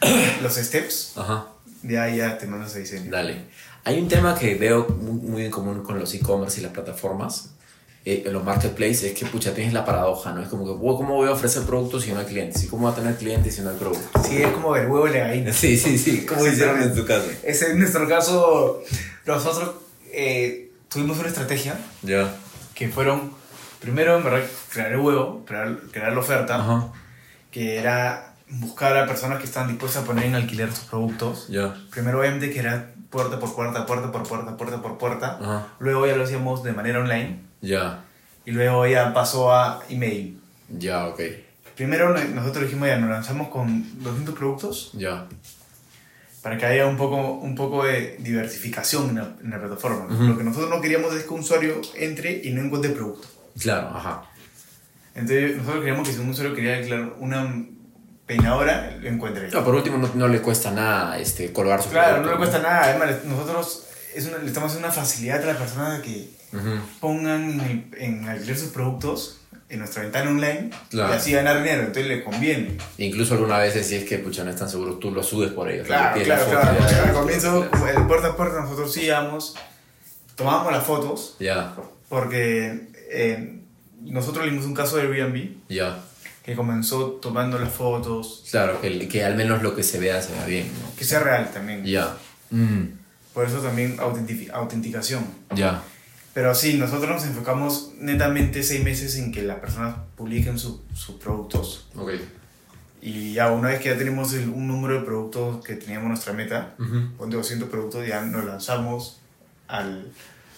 los 0.42 0.54
steps, 0.56 1.12
Ajá. 1.16 1.46
ya, 1.82 2.08
ya 2.08 2.38
te 2.38 2.46
mandas 2.46 2.74
a 2.74 2.78
diseño. 2.78 3.10
Dale. 3.10 3.44
Hay 3.84 3.98
un 4.00 4.08
tema 4.08 4.34
que 4.34 4.54
veo 4.54 4.86
muy, 4.88 5.20
muy 5.28 5.44
en 5.44 5.50
común 5.50 5.82
con 5.82 5.98
los 5.98 6.14
e-commerce 6.14 6.60
y 6.60 6.62
las 6.62 6.72
plataformas, 6.72 7.50
eh, 8.06 8.26
los 8.30 8.42
marketplaces, 8.44 9.04
es 9.04 9.12
que, 9.14 9.26
pucha, 9.26 9.54
tienes 9.54 9.72
la 9.72 9.84
paradoja, 9.84 10.32
¿no? 10.32 10.42
Es 10.42 10.48
como 10.48 10.64
que, 10.64 10.72
wow, 10.72 10.96
¿cómo 10.96 11.14
voy 11.14 11.28
a 11.28 11.32
ofrecer 11.32 11.62
productos 11.64 12.04
si 12.04 12.12
no 12.12 12.18
hay 12.20 12.26
clientes? 12.26 12.62
¿Y 12.64 12.68
cómo 12.68 12.84
voy 12.84 12.92
a 12.92 12.94
tener 12.94 13.16
clientes 13.16 13.54
si 13.54 13.62
no 13.62 13.70
hay 13.70 13.76
productos? 13.76 14.26
Sí, 14.26 14.42
es 14.42 14.48
como 14.52 14.74
el 14.76 14.86
huevo 14.86 15.08
y 15.08 15.12
la 15.12 15.28
gallina. 15.28 15.52
Sí, 15.52 15.76
sí, 15.76 15.98
sí. 15.98 16.24
¿Cómo 16.26 16.46
hicieron 16.46 16.82
en 16.82 16.94
tu 16.94 17.04
caso? 17.06 17.26
Ese, 17.42 17.70
en 17.72 17.78
nuestro 17.78 18.08
caso, 18.08 18.82
nosotros 19.26 19.70
eh, 20.12 20.70
tuvimos 20.88 21.18
una 21.18 21.28
estrategia 21.28 21.78
Ya. 22.02 22.34
que 22.74 22.88
fueron, 22.88 23.32
primero, 23.80 24.16
en 24.18 24.24
verdad, 24.24 24.42
crear 24.70 24.92
el 24.92 25.00
huevo, 25.00 25.44
crear, 25.46 25.78
crear 25.90 26.12
la 26.12 26.20
oferta, 26.20 26.56
Ajá. 26.56 26.92
que 27.50 27.76
era 27.78 28.34
buscar 28.50 28.96
a 28.98 29.06
personas 29.06 29.38
que 29.38 29.44
estaban 29.46 29.68
dispuestas 29.68 30.02
a 30.02 30.06
poner 30.06 30.24
en 30.26 30.34
alquiler 30.34 30.70
sus 30.72 30.84
productos. 30.84 31.48
Ya. 31.48 31.74
Primero, 31.90 32.20
obviamente, 32.20 32.50
que 32.52 32.58
era 32.58 32.93
puerta 33.14 33.38
por 33.38 33.54
puerta, 33.54 33.86
puerta 33.86 34.12
por 34.12 34.22
puerta, 34.28 34.56
puerta 34.58 34.82
por 34.82 34.98
puerta. 34.98 35.38
Ajá. 35.40 35.66
Luego 35.78 36.06
ya 36.06 36.16
lo 36.16 36.24
hacíamos 36.24 36.62
de 36.64 36.72
manera 36.72 36.98
online. 37.00 37.40
Ya. 37.62 38.04
Y 38.44 38.50
luego 38.50 38.86
ya 38.86 39.14
pasó 39.14 39.54
a 39.54 39.80
email. 39.88 40.38
Ya, 40.68 41.06
ok. 41.06 41.20
Primero 41.76 42.10
no- 42.12 42.22
nosotros 42.34 42.64
dijimos 42.64 42.88
ya, 42.88 42.98
nos 42.98 43.08
lanzamos 43.10 43.48
con 43.48 43.66
200 44.02 44.34
productos 44.34 44.90
Ya. 44.92 45.26
para 46.42 46.58
que 46.58 46.66
haya 46.66 46.86
un 46.86 46.96
poco, 46.98 47.16
un 47.16 47.54
poco 47.54 47.84
de 47.84 48.16
diversificación 48.18 49.10
en 49.10 49.14
la, 49.16 49.28
en 49.42 49.50
la 49.50 49.58
plataforma. 49.60 50.06
Lo 50.14 50.36
que 50.36 50.44
nosotros 50.44 50.68
no 50.70 50.80
queríamos 50.82 51.14
es 51.14 51.22
que 51.24 51.32
un 51.32 51.40
usuario 51.40 51.80
entre 51.96 52.42
y 52.44 52.50
no 52.52 52.62
encuentre 52.62 52.90
producto. 52.90 53.26
Claro, 53.58 53.88
ajá. 53.94 54.24
Entonces 55.14 55.56
nosotros 55.56 55.80
queríamos 55.84 56.06
que 56.08 56.14
si 56.14 56.20
un 56.20 56.28
usuario 56.30 56.54
quería 56.54 56.76
alquilar 56.76 57.14
una 57.18 57.64
peinadora, 58.26 58.96
lo 59.00 59.08
encuentre. 59.08 59.48
No, 59.50 59.64
por 59.64 59.74
último, 59.74 59.98
no, 59.98 60.10
no 60.14 60.28
le 60.28 60.40
cuesta 60.40 60.70
nada 60.70 61.18
este, 61.18 61.52
colgar 61.52 61.82
su 61.82 61.90
Claro, 61.90 62.18
no 62.18 62.22
producto, 62.24 62.30
le 62.32 62.36
cuesta 62.50 62.58
nada. 62.68 62.84
Además, 62.84 63.24
nosotros 63.24 63.86
es 64.14 64.26
una- 64.26 64.38
le 64.38 64.46
estamos 64.46 64.70
haciendo 64.70 64.88
una 64.88 64.94
facilidad 64.94 65.42
a 65.42 65.46
las 65.46 65.56
personas 65.56 66.00
que 66.02 66.30
Ujú. 66.52 66.78
pongan 67.00 67.60
en, 67.60 67.90
en 67.98 68.28
alquiler 68.28 68.56
sus 68.56 68.68
productos 68.70 69.40
en 69.68 69.78
nuestra 69.80 70.02
ventana 70.02 70.30
online 70.30 70.70
Claro. 70.90 71.12
y 71.12 71.16
así 71.16 71.32
ganar 71.32 71.58
dinero. 71.58 71.80
Entonces 71.80 72.06
le 72.06 72.22
conviene. 72.22 72.76
Incluso 72.98 73.34
algunas 73.34 73.58
veces, 73.60 73.86
si 73.88 73.96
es 73.96 74.04
que 74.04 74.18
pucha, 74.18 74.44
no 74.44 74.50
están 74.50 74.68
seguros, 74.68 75.00
tú 75.00 75.10
lo 75.10 75.22
subes 75.22 75.50
por 75.52 75.68
ellos. 75.70 75.86
Claro, 75.86 76.22
claro, 76.22 76.44
la 76.46 76.50
claro. 76.60 76.78
foto. 76.78 77.02
Al 77.08 77.12
comienzo, 77.12 77.68
como 77.70 77.86
el 77.88 78.06
puerta 78.06 78.28
a 78.28 78.36
puerta, 78.36 78.60
nosotros 78.60 78.92
sí 78.92 79.02
íbamos, 79.02 79.56
tomábamos 80.36 80.72
las 80.72 80.84
fotos, 80.84 81.36
Ya, 81.40 81.74
porque 82.08 82.88
eh, 83.10 83.58
nosotros 84.02 84.44
leímos 84.46 84.64
un 84.66 84.74
caso 84.74 84.96
de 84.96 85.02
Airbnb 85.02 85.56
ya. 85.68 85.98
Que 86.44 86.54
comenzó 86.54 87.12
tomando 87.22 87.58
las 87.58 87.72
fotos, 87.72 88.44
Claro, 88.50 88.80
que, 88.80 89.08
que 89.08 89.24
al 89.24 89.34
menos 89.36 89.62
lo 89.62 89.74
que 89.74 89.82
se 89.82 89.98
vea 89.98 90.20
se 90.20 90.32
vea 90.32 90.44
bien, 90.46 90.66
¿no? 90.82 90.94
que 90.96 91.04
sea 91.04 91.20
real 91.20 91.50
también. 91.52 91.84
Ya. 91.84 92.16
Mm, 92.50 92.82
Por 93.32 93.46
eso 93.46 93.58
también 93.60 93.96
autenticación. 94.52 95.24
ya. 95.54 95.82
Pero 96.34 96.52
sí, 96.54 96.74
nosotros 96.78 97.08
nos 97.10 97.24
enfocamos 97.24 97.92
netamente 97.98 98.62
seis 98.64 98.82
meses 98.82 99.16
en 99.16 99.30
que 99.32 99.42
las 99.42 99.58
personas 99.60 99.96
publiquen 100.16 100.58
su- 100.58 100.82
sus 100.92 101.14
productos. 101.16 101.86
Ok. 101.96 102.10
Y 103.00 103.34
ya 103.34 103.52
una 103.52 103.68
vez 103.68 103.80
que 103.80 103.90
ya 103.90 103.96
tenemos 103.98 104.32
el- 104.34 104.48
un 104.48 104.66
número 104.66 104.94
de 104.94 105.00
productos 105.06 105.64
que 105.64 105.74
teníamos 105.76 106.08
nuestra 106.08 106.32
meta, 106.32 106.74
con 107.16 107.30
200 107.30 107.68
productos, 107.68 108.06
ya 108.06 108.20
nos 108.22 108.44
lanzamos 108.44 109.20
al, 109.68 110.10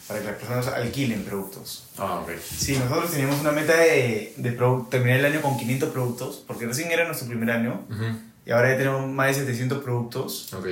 para 0.09 0.21
que 0.21 0.27
las 0.27 0.37
personas 0.37 0.67
alquilen 0.69 1.25
productos. 1.25 1.85
Ah, 1.99 2.21
ok. 2.21 2.31
Sí, 2.41 2.77
nosotros 2.79 3.11
teníamos 3.11 3.41
una 3.41 3.53
meta 3.53 3.77
de, 3.77 4.35
de 4.37 4.51
terminar 4.91 5.19
el 5.19 5.25
año 5.25 5.41
con 5.43 5.57
500 5.59 5.89
productos, 5.91 6.45
porque 6.47 6.67
recién 6.67 6.91
era 6.93 7.07
nuestro 7.07 7.27
primer 7.29 7.51
año. 7.51 7.85
Ujú. 7.91 8.05
Y 8.47 8.51
ahora 8.53 8.71
ya 8.73 8.79
tenemos 8.79 9.09
más 9.11 9.29
de 9.29 9.35
700 9.45 9.83
productos 9.83 10.53
Ok. 10.55 10.67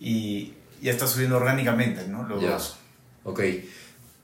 y 0.00 0.52
ya 0.82 0.90
está 0.92 1.06
subiendo 1.06 1.36
orgánicamente, 1.36 2.06
¿no? 2.08 2.24
Los 2.28 2.42
Ya. 2.42 2.50
dos. 2.52 2.76
Ok. 3.24 3.40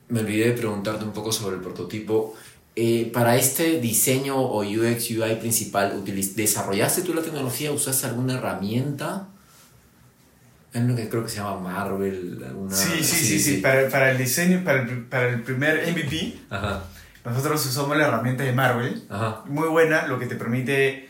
Me 0.08 0.20
olvidé 0.20 0.47
de 0.47 0.52
preguntarte 0.52 1.04
un 1.04 1.12
poco 1.12 1.32
sobre 1.32 1.56
el 1.56 1.62
prototipo. 1.62 2.35
Eh, 2.76 3.11
para 3.12 3.37
este 3.37 3.80
diseño 3.80 4.37
o 4.40 4.61
UX 4.62 5.11
UI 5.11 5.37
principal, 5.37 6.02
¿desarrollaste 6.04 7.02
tú 7.02 7.12
la 7.14 7.23
tecnología? 7.23 7.73
¿Usaste 7.73 8.06
alguna 8.06 8.35
herramienta? 8.38 9.28
Hay 10.75 10.83
uno 10.83 10.95
que 10.95 11.09
creo 11.09 11.23
que 11.25 11.31
se 11.31 11.37
llama 11.37 11.59
Marvel. 11.61 12.43
Alguna... 12.47 12.75
Sí, 12.75 13.03
sí, 13.03 13.17
sí, 13.17 13.41
sí. 13.41 13.57
Para, 13.59 13.89
para 13.89 14.11
el 14.11 14.19
diseño, 14.19 14.63
para 14.65 14.83
el, 14.83 15.05
para 15.07 15.29
el 15.29 15.43
primer 15.43 15.91
MVP, 15.93 16.39
Ajá, 16.51 16.85
nosotros 17.25 17.65
usamos 17.67 17.97
la 17.97 18.07
herramienta 18.09 18.43
de 18.45 18.53
Marvel. 18.53 19.03
ajá. 19.09 19.43
Muy 19.47 19.69
buena, 19.69 20.07
lo 20.07 20.19
que 20.19 20.27
te 20.27 20.37
permite 20.37 21.09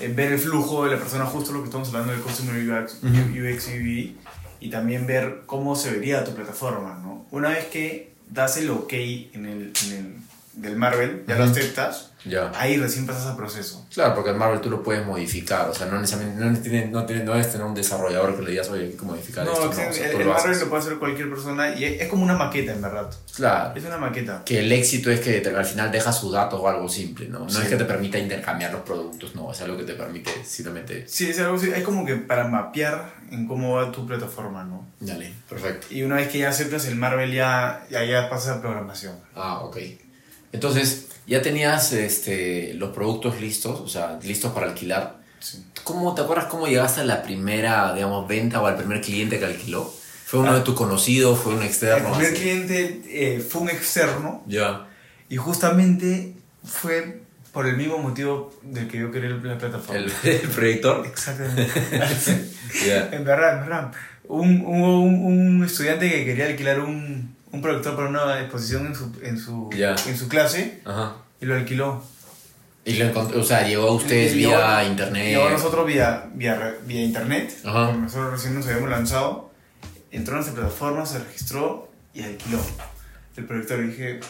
eh, 0.00 0.12
ver 0.14 0.32
el 0.32 0.38
flujo 0.38 0.84
de 0.84 0.92
la 0.92 0.98
persona, 0.98 1.24
justo 1.26 1.52
lo 1.52 1.60
que 1.60 1.66
estamos 1.66 1.88
hablando 1.88 2.12
del 2.12 2.22
Customer 2.22 2.54
UX, 2.82 3.00
Ujú. 3.02 3.12
UX 3.54 3.68
UI, 3.68 4.16
y 4.60 4.70
también 4.70 5.06
ver 5.06 5.42
cómo 5.46 5.76
se 5.76 5.90
vería 5.90 6.24
tu 6.24 6.34
plataforma, 6.34 6.98
¿no? 7.02 7.26
Una 7.30 7.50
vez 7.50 7.66
que 7.66 8.14
das 8.30 8.56
el 8.56 8.70
OK 8.70 8.92
en 8.94 9.46
el, 9.46 9.72
en 9.86 9.92
el 9.92 10.14
del 10.56 10.76
Marvel, 10.76 11.24
ya 11.28 11.36
lo 11.36 11.44
Ujú. 11.44 11.52
aceptas, 11.52 12.10
Ya. 12.24 12.50
ahí 12.56 12.76
recién 12.78 13.06
pasas 13.06 13.26
al 13.26 13.36
proceso. 13.36 13.86
Claro, 13.92 14.14
porque 14.14 14.30
el 14.30 14.36
Marvel 14.36 14.60
tú 14.60 14.68
lo 14.70 14.82
puedes 14.82 15.04
modificar, 15.06 15.68
o 15.68 15.74
sea, 15.74 15.86
no 15.86 16.00
necesariamente, 16.00 16.44
no 16.44 16.58
tienes, 16.58 16.90
no 16.90 17.06
tienes, 17.06 17.24
no 17.24 17.32
debes 17.32 17.52
tener 17.52 17.66
un 17.66 17.74
desarrollador 17.74 18.34
que 18.36 18.42
le 18.42 18.50
digas, 18.52 18.68
oye, 18.70 18.84
hay 18.86 18.92
que 18.92 19.04
modificar 19.04 19.44
No, 19.44 19.52
esto, 19.52 19.70
es- 19.70 19.76
no, 19.78 19.88
o 19.88 19.92
sea, 19.92 20.06
el, 20.10 20.12
lo 20.18 20.24
Marvel 20.32 20.50
haces. 20.50 20.62
lo 20.62 20.68
puede 20.70 20.82
hacer 20.82 20.98
cualquier 20.98 21.28
persona 21.30 21.74
y 21.76 21.84
es, 21.84 22.08
como 22.08 22.24
una 22.24 22.34
maqueta, 22.36 22.72
en 22.72 22.82
verdad. 22.82 23.10
Claro. 23.36 23.76
Es 23.78 23.84
una 23.84 23.98
maqueta. 23.98 24.42
Que 24.44 24.58
el 24.60 24.72
éxito 24.72 25.10
es 25.10 25.20
que 25.20 25.40
te- 25.40 25.54
al 25.54 25.64
final 25.64 25.92
dejas 25.92 26.18
sus 26.18 26.32
datos 26.32 26.58
o 26.60 26.68
algo 26.68 26.88
simple, 26.88 27.28
¿no? 27.28 27.40
No 27.40 27.50
Sí. 27.50 27.60
es 27.62 27.68
que 27.68 27.76
te 27.76 27.84
permita 27.84 28.18
intercambiar 28.18 28.72
los 28.72 28.80
productos, 28.80 29.34
no, 29.36 29.52
es 29.52 29.60
algo 29.60 29.76
que 29.76 29.84
te 29.84 29.92
permite 29.94 30.30
simplemente... 30.44 31.06
Sí, 31.06 31.28
es 31.30 31.38
algo 31.38 31.56
así, 31.56 31.70
es 31.70 31.84
como 31.84 32.04
que 32.06 32.16
para 32.16 32.48
mapear 32.48 33.14
en 33.30 33.46
cómo 33.46 33.74
va 33.76 33.92
tu 33.92 34.06
plataforma, 34.06 34.64
¿no? 34.64 34.86
Dale, 35.00 35.32
perfecto. 35.48 35.88
Y 35.90 36.02
una 36.02 36.16
vez 36.16 36.28
que 36.28 36.38
ya 36.38 36.48
aceptas 36.48 36.86
el 36.86 36.96
Marvel, 36.96 37.32
ya, 37.32 37.84
ya, 37.90 38.02
ya 38.04 38.28
pasas 38.30 38.56
a 38.56 38.60
programación. 38.60 39.14
Ah, 39.34 39.60
ok. 39.60 39.76
Entonces, 40.56 41.06
ya 41.26 41.42
tenías 41.42 41.92
este, 41.92 42.72
los 42.74 42.90
productos 42.90 43.40
listos, 43.40 43.78
o 43.80 43.88
sea, 43.88 44.18
listos 44.22 44.52
para 44.52 44.66
alquilar. 44.68 45.18
Sí. 45.38 45.62
¿Cómo, 45.84 46.14
¿Te 46.14 46.22
acuerdas 46.22 46.46
cómo 46.46 46.66
llegaste 46.66 47.02
a 47.02 47.04
la 47.04 47.22
primera, 47.22 47.92
digamos, 47.94 48.26
venta 48.26 48.60
o 48.62 48.66
al 48.66 48.76
primer 48.76 49.00
cliente 49.02 49.38
que 49.38 49.44
alquiló? 49.44 49.92
¿Fue 50.24 50.40
uno 50.40 50.54
de 50.54 50.60
tus 50.62 50.74
conocidos? 50.74 51.38
¿Fue 51.38 51.52
un 51.54 51.60
El 51.60 51.66
externo? 51.68 52.10
primer 52.12 52.32
Así. 52.32 52.40
cliente 52.42 53.02
eh, 53.08 53.40
fue 53.40 53.60
un 53.62 53.68
externo 53.70 54.42
Ya. 54.48 54.86
y 55.28 55.36
justamente 55.36 56.34
fue 56.64 57.20
por 57.52 57.66
el 57.66 57.76
mismo 57.76 57.98
motivo 57.98 58.52
del 58.62 58.88
que 58.88 58.98
yo 58.98 59.10
quería 59.12 59.30
la 59.30 59.58
plataforma. 59.58 60.00
¿El, 60.00 60.12
el 60.30 60.48
proyector? 60.48 61.06
Exactamente. 61.06 61.68
Ya. 62.86 63.08
en 63.12 63.24
verdad, 63.24 63.54
en 63.58 63.60
verdad. 63.68 63.92
Un, 64.24 64.64
un, 64.66 65.24
un 65.58 65.64
estudiante 65.64 66.10
que 66.10 66.24
quería 66.24 66.46
alquilar 66.46 66.80
un, 66.80 67.35
un 67.52 67.62
proyector 67.62 67.96
para 67.96 68.08
una 68.08 68.40
exposición 68.40 68.86
en 68.86 68.94
su, 68.94 69.12
en 69.22 69.38
su, 69.38 69.70
Ya. 69.76 69.94
en 70.06 70.16
su 70.16 70.28
clase 70.28 70.80
Ajá. 70.84 71.16
y 71.40 71.46
lo 71.46 71.54
alquiló. 71.54 72.02
Y 72.84 72.94
lo 72.94 73.06
encontró, 73.06 73.40
o 73.40 73.44
sea, 73.44 73.66
llegó 73.66 73.88
a 73.88 73.92
ustedes 73.92 74.32
Y 74.34 74.38
vía 74.38 74.80
llegó- 74.80 74.90
internet. 74.92 75.26
Llegó 75.28 75.46
a 75.48 75.50
nosotros 75.50 75.86
vía, 75.86 76.26
vía, 76.34 76.74
vía 76.86 77.02
internet. 77.02 77.52
Ajá. 77.64 77.86
porque 77.86 78.00
Nosotros 78.02 78.32
recién 78.32 78.54
nos 78.54 78.66
habíamos 78.66 78.90
lanzado. 78.90 79.50
Entró 80.12 80.34
a 80.34 80.36
nuestra 80.36 80.54
plataforma, 80.54 81.04
se 81.04 81.18
registró 81.18 81.90
y 82.14 82.22
alquiló 82.22 82.60
el 83.36 83.44
proyector. 83.44 83.80
Y 83.80 83.86
dije. 83.88 84.20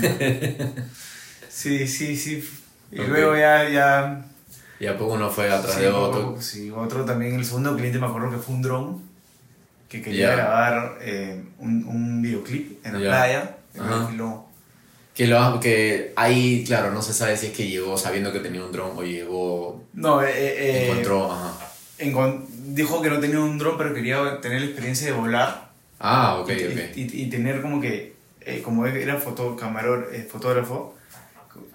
"Mm". 0.00 0.80
sí, 1.48 1.86
sí, 1.88 2.16
sí. 2.16 2.48
Y 2.92 3.00
Ok. 3.00 3.08
luego 3.08 3.36
ya. 3.36 3.68
ya 3.68 4.24
Y 4.80 4.86
a 4.86 4.96
poco 4.96 5.14
uno 5.14 5.30
fue 5.30 5.50
atrás 5.50 5.74
sí, 5.74 5.80
de 5.82 5.88
otro. 5.88 6.28
otro, 6.30 6.42
sí, 6.42 6.70
otro 6.70 7.04
también. 7.04 7.34
El 7.34 7.44
segundo 7.44 7.76
cliente 7.76 7.98
me 7.98 8.06
acuerdo 8.06 8.30
que 8.30 8.38
fue 8.38 8.54
un 8.54 8.62
dron 8.62 9.02
que 9.94 10.02
quería 10.02 10.30
Ya. 10.30 10.34
grabar 10.36 10.98
eh, 11.00 11.40
un, 11.58 11.84
un 11.86 12.20
videoclip 12.22 12.84
en 12.84 12.94
la 12.94 12.98
Ya. 12.98 13.08
playa. 13.10 13.56
Que, 15.14 15.28
lo, 15.28 15.60
que 15.60 16.12
ahí, 16.16 16.64
claro, 16.66 16.90
no 16.90 17.00
se 17.00 17.12
sabe 17.12 17.36
si 17.36 17.46
es 17.46 17.52
que 17.52 17.68
llegó 17.68 17.96
sabiendo 17.96 18.32
que 18.32 18.40
tenía 18.40 18.64
un 18.64 18.72
dron 18.72 18.92
o 18.96 19.02
llegó, 19.04 19.84
No, 19.92 20.20
eh, 20.22 20.32
eh, 20.34 20.86
encontró, 20.90 21.30
ajá. 21.32 21.52
dijo 22.64 23.00
que 23.00 23.10
no 23.10 23.20
tenía 23.20 23.38
un 23.38 23.56
dron, 23.56 23.78
pero 23.78 23.94
quería 23.94 24.40
tener 24.40 24.60
la 24.60 24.66
experiencia 24.66 25.06
de 25.06 25.12
volar. 25.12 25.70
Ah, 26.00 26.38
ok, 26.40 26.50
y, 26.50 26.52
ok. 26.66 26.96
y- 26.96 27.22
y 27.22 27.30
tener 27.30 27.62
como 27.62 27.80
que, 27.80 28.14
eh, 28.40 28.60
como 28.62 28.86
era 28.86 29.16
foto, 29.18 29.54
camarón, 29.54 30.06
eh, 30.12 30.26
fotógrafo, 30.28 30.96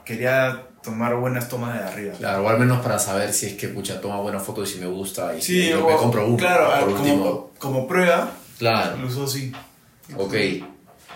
quería 0.05 0.65
tomar 0.83 1.15
buenas 1.15 1.49
tomas 1.49 1.73
de 1.77 1.83
arriba. 1.85 2.13
Claro, 2.17 2.43
o 2.45 2.49
al 2.49 2.57
menos 2.59 2.81
para 2.81 2.97
saber 2.99 3.33
si 3.33 3.47
es 3.47 3.53
que, 3.55 3.67
pucha, 3.67 3.99
toma 4.01 4.19
buenas 4.21 4.43
fotos 4.43 4.69
y 4.69 4.73
si 4.75 4.79
me 4.79 4.87
gusta 4.87 5.35
y 5.35 5.41
Sí, 5.41 5.69
yo 5.69 5.85
o- 5.85 5.89
me 5.89 5.95
compro 5.97 6.25
uno, 6.27 6.37
claro, 6.37 6.69
por 6.85 6.95
como, 6.95 7.03
último. 7.13 7.51
como 7.59 7.87
prueba, 7.87 8.31
Claro, 8.57 8.97
lo 8.97 9.07
usó 9.07 9.23
así. 9.25 9.51
ok. 10.17 10.33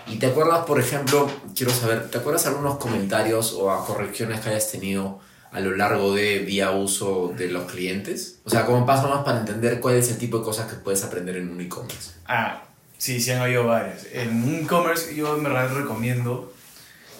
¿Y 0.06 0.16
te 0.18 0.26
acuerdas, 0.26 0.66
por 0.66 0.78
ejemplo, 0.80 1.30
quiero 1.56 1.72
saber, 1.72 2.10
¿te 2.10 2.18
acuerdas 2.18 2.46
algunos 2.46 2.76
comentarios 2.76 3.52
o 3.54 3.70
a 3.70 3.86
correcciones 3.86 4.40
que 4.40 4.50
hayas 4.50 4.70
tenido 4.70 5.20
a 5.50 5.60
lo 5.60 5.74
largo 5.76 6.14
de 6.14 6.40
vía 6.40 6.70
uso 6.72 7.32
de 7.36 7.48
los 7.48 7.70
clientes? 7.70 8.40
O 8.44 8.50
sea, 8.50 8.66
como 8.66 8.84
paso 8.84 9.08
más 9.08 9.24
para 9.24 9.40
entender 9.40 9.80
cuál 9.80 9.94
es 9.96 10.10
el 10.10 10.18
tipo 10.18 10.38
de 10.38 10.44
cosas 10.44 10.70
que 10.70 10.76
puedes 10.76 11.02
aprender 11.04 11.36
en 11.36 11.48
un 11.48 11.60
e-commerce. 11.60 12.12
Ah, 12.26 12.64
sí, 12.98 13.18
sí 13.20 13.30
han 13.30 13.40
habido 13.40 13.66
varias. 13.66 14.06
En 14.12 14.42
un 14.44 14.54
e-commerce 14.64 15.14
yo 15.14 15.40
verdad 15.40 15.72
recomiendo 15.74 16.52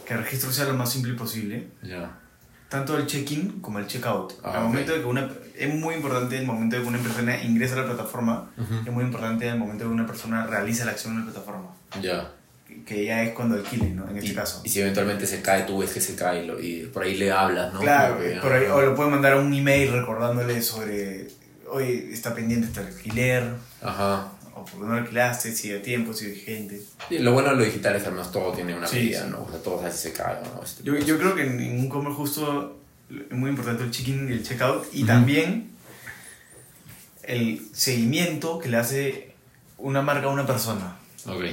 que 0.07 0.15
el 0.15 0.21
registro 0.21 0.53
sea 0.53 0.65
lo 0.67 0.75
más 0.75 0.91
simple 0.93 1.15
posible. 1.15 1.69
Ya. 1.83 2.19
Tanto 2.69 2.97
el 2.97 3.07
check-in 3.07 3.61
como 3.61 3.79
el 3.79 3.87
check-out. 3.87 4.33
Ah, 4.43 4.53
Al 4.53 4.57
ok. 4.59 4.69
momento 4.69 4.93
de 4.93 5.01
que 5.01 5.07
una, 5.07 5.31
es 5.57 5.75
muy 5.75 5.95
importante 5.95 6.37
el 6.39 6.45
momento 6.47 6.77
de 6.77 6.83
que 6.83 6.89
una 6.89 6.99
persona 6.99 7.43
ingresa 7.43 7.75
a 7.75 7.79
la 7.79 7.85
plataforma. 7.87 8.51
Es 8.87 8.93
muy 8.93 9.05
importante 9.05 9.47
el 9.49 9.59
momento 9.59 9.85
de 9.85 9.91
que 9.91 9.95
una 9.95 10.07
persona 10.07 10.47
realiza 10.47 10.85
la 10.85 10.93
acción 10.93 11.13
en 11.15 11.21
la 11.21 11.25
plataforma. 11.33 11.69
Ya. 12.03 12.31
Que- 12.87 13.05
ya 13.05 13.23
es 13.23 13.33
cuando 13.35 13.55
alquile, 13.55 13.91
¿no? 13.91 14.09
En 14.11 14.17
este 14.17 14.31
y, 14.33 14.35
caso. 14.35 14.61
y 14.65 14.69
si 14.69 14.81
eventualmente 14.81 15.27
se 15.27 15.41
cae, 15.43 15.63
tú 15.63 15.79
ves 15.79 15.93
que 15.93 16.01
se 16.01 16.17
cae 16.17 16.43
y, 16.43 16.47
lo- 16.47 16.59
y 16.61 16.87
por 16.93 17.05
ahí 17.05 17.17
le 17.17 17.31
hablas, 17.31 17.73
¿no? 17.73 17.79
Claro, 17.81 18.19
que, 18.19 18.31
por 18.43 18.53
ahí, 18.53 18.65
ah, 18.69 18.75
o 18.75 18.83
le 18.83 18.91
pueden 18.97 19.13
mandar 19.13 19.37
un 19.37 19.53
email 19.55 19.93
recordándole 19.93 20.61
sobre, 20.61 21.29
oye, 21.71 22.13
está 22.13 22.35
pendiente 22.35 22.67
este 22.67 22.81
alquiler, 22.81 23.53
Ajá. 23.81 24.33
O 24.65 24.67
por 24.67 24.81
qué 24.81 24.87
no 24.87 24.95
alquilaste, 24.95 25.53
sigue 25.55 25.79
tiempo, 25.81 26.13
sigue 26.13 26.33
vigente. 26.33 26.83
Sí, 27.09 27.19
lo 27.19 27.33
bueno 27.33 27.51
de 27.51 27.57
lo 27.57 27.65
digital 27.65 27.95
es 27.97 28.03
que 28.03 28.09
además 28.09 28.33
todo 28.33 28.53
tiene 28.53 28.75
una 28.77 28.87
Sí, 28.87 28.97
medida. 28.97 29.27
¿no? 29.27 29.43
O 29.45 29.51
sea, 29.51 29.61
todo 29.63 29.91
se 29.91 30.13
cae, 30.13 30.39
¿no? 30.43 30.63
Este- 30.63 30.83
Yo, 30.83 30.97
yo 30.99 31.19
creo 31.19 31.35
que 31.35 31.47
en, 31.47 31.61
en 31.61 31.79
un 31.81 31.89
comer 31.89 32.13
justo 32.13 32.79
es 33.11 33.37
muy 33.37 33.51
importante 33.51 33.85
el 33.85 33.91
check-in 33.91 34.29
y 34.29 34.33
el 34.33 34.43
check-out, 34.43 34.87
y 34.93 34.99
Ujú. 34.99 35.07
también 35.07 35.71
el 37.23 37.67
seguimiento 37.73 38.59
que 38.59 38.69
le 38.69 38.77
hace 38.77 39.35
una 39.79 40.03
marca 40.03 40.27
a 40.27 40.31
una 40.31 40.47
persona, 40.47 40.97
Ok. 41.27 41.45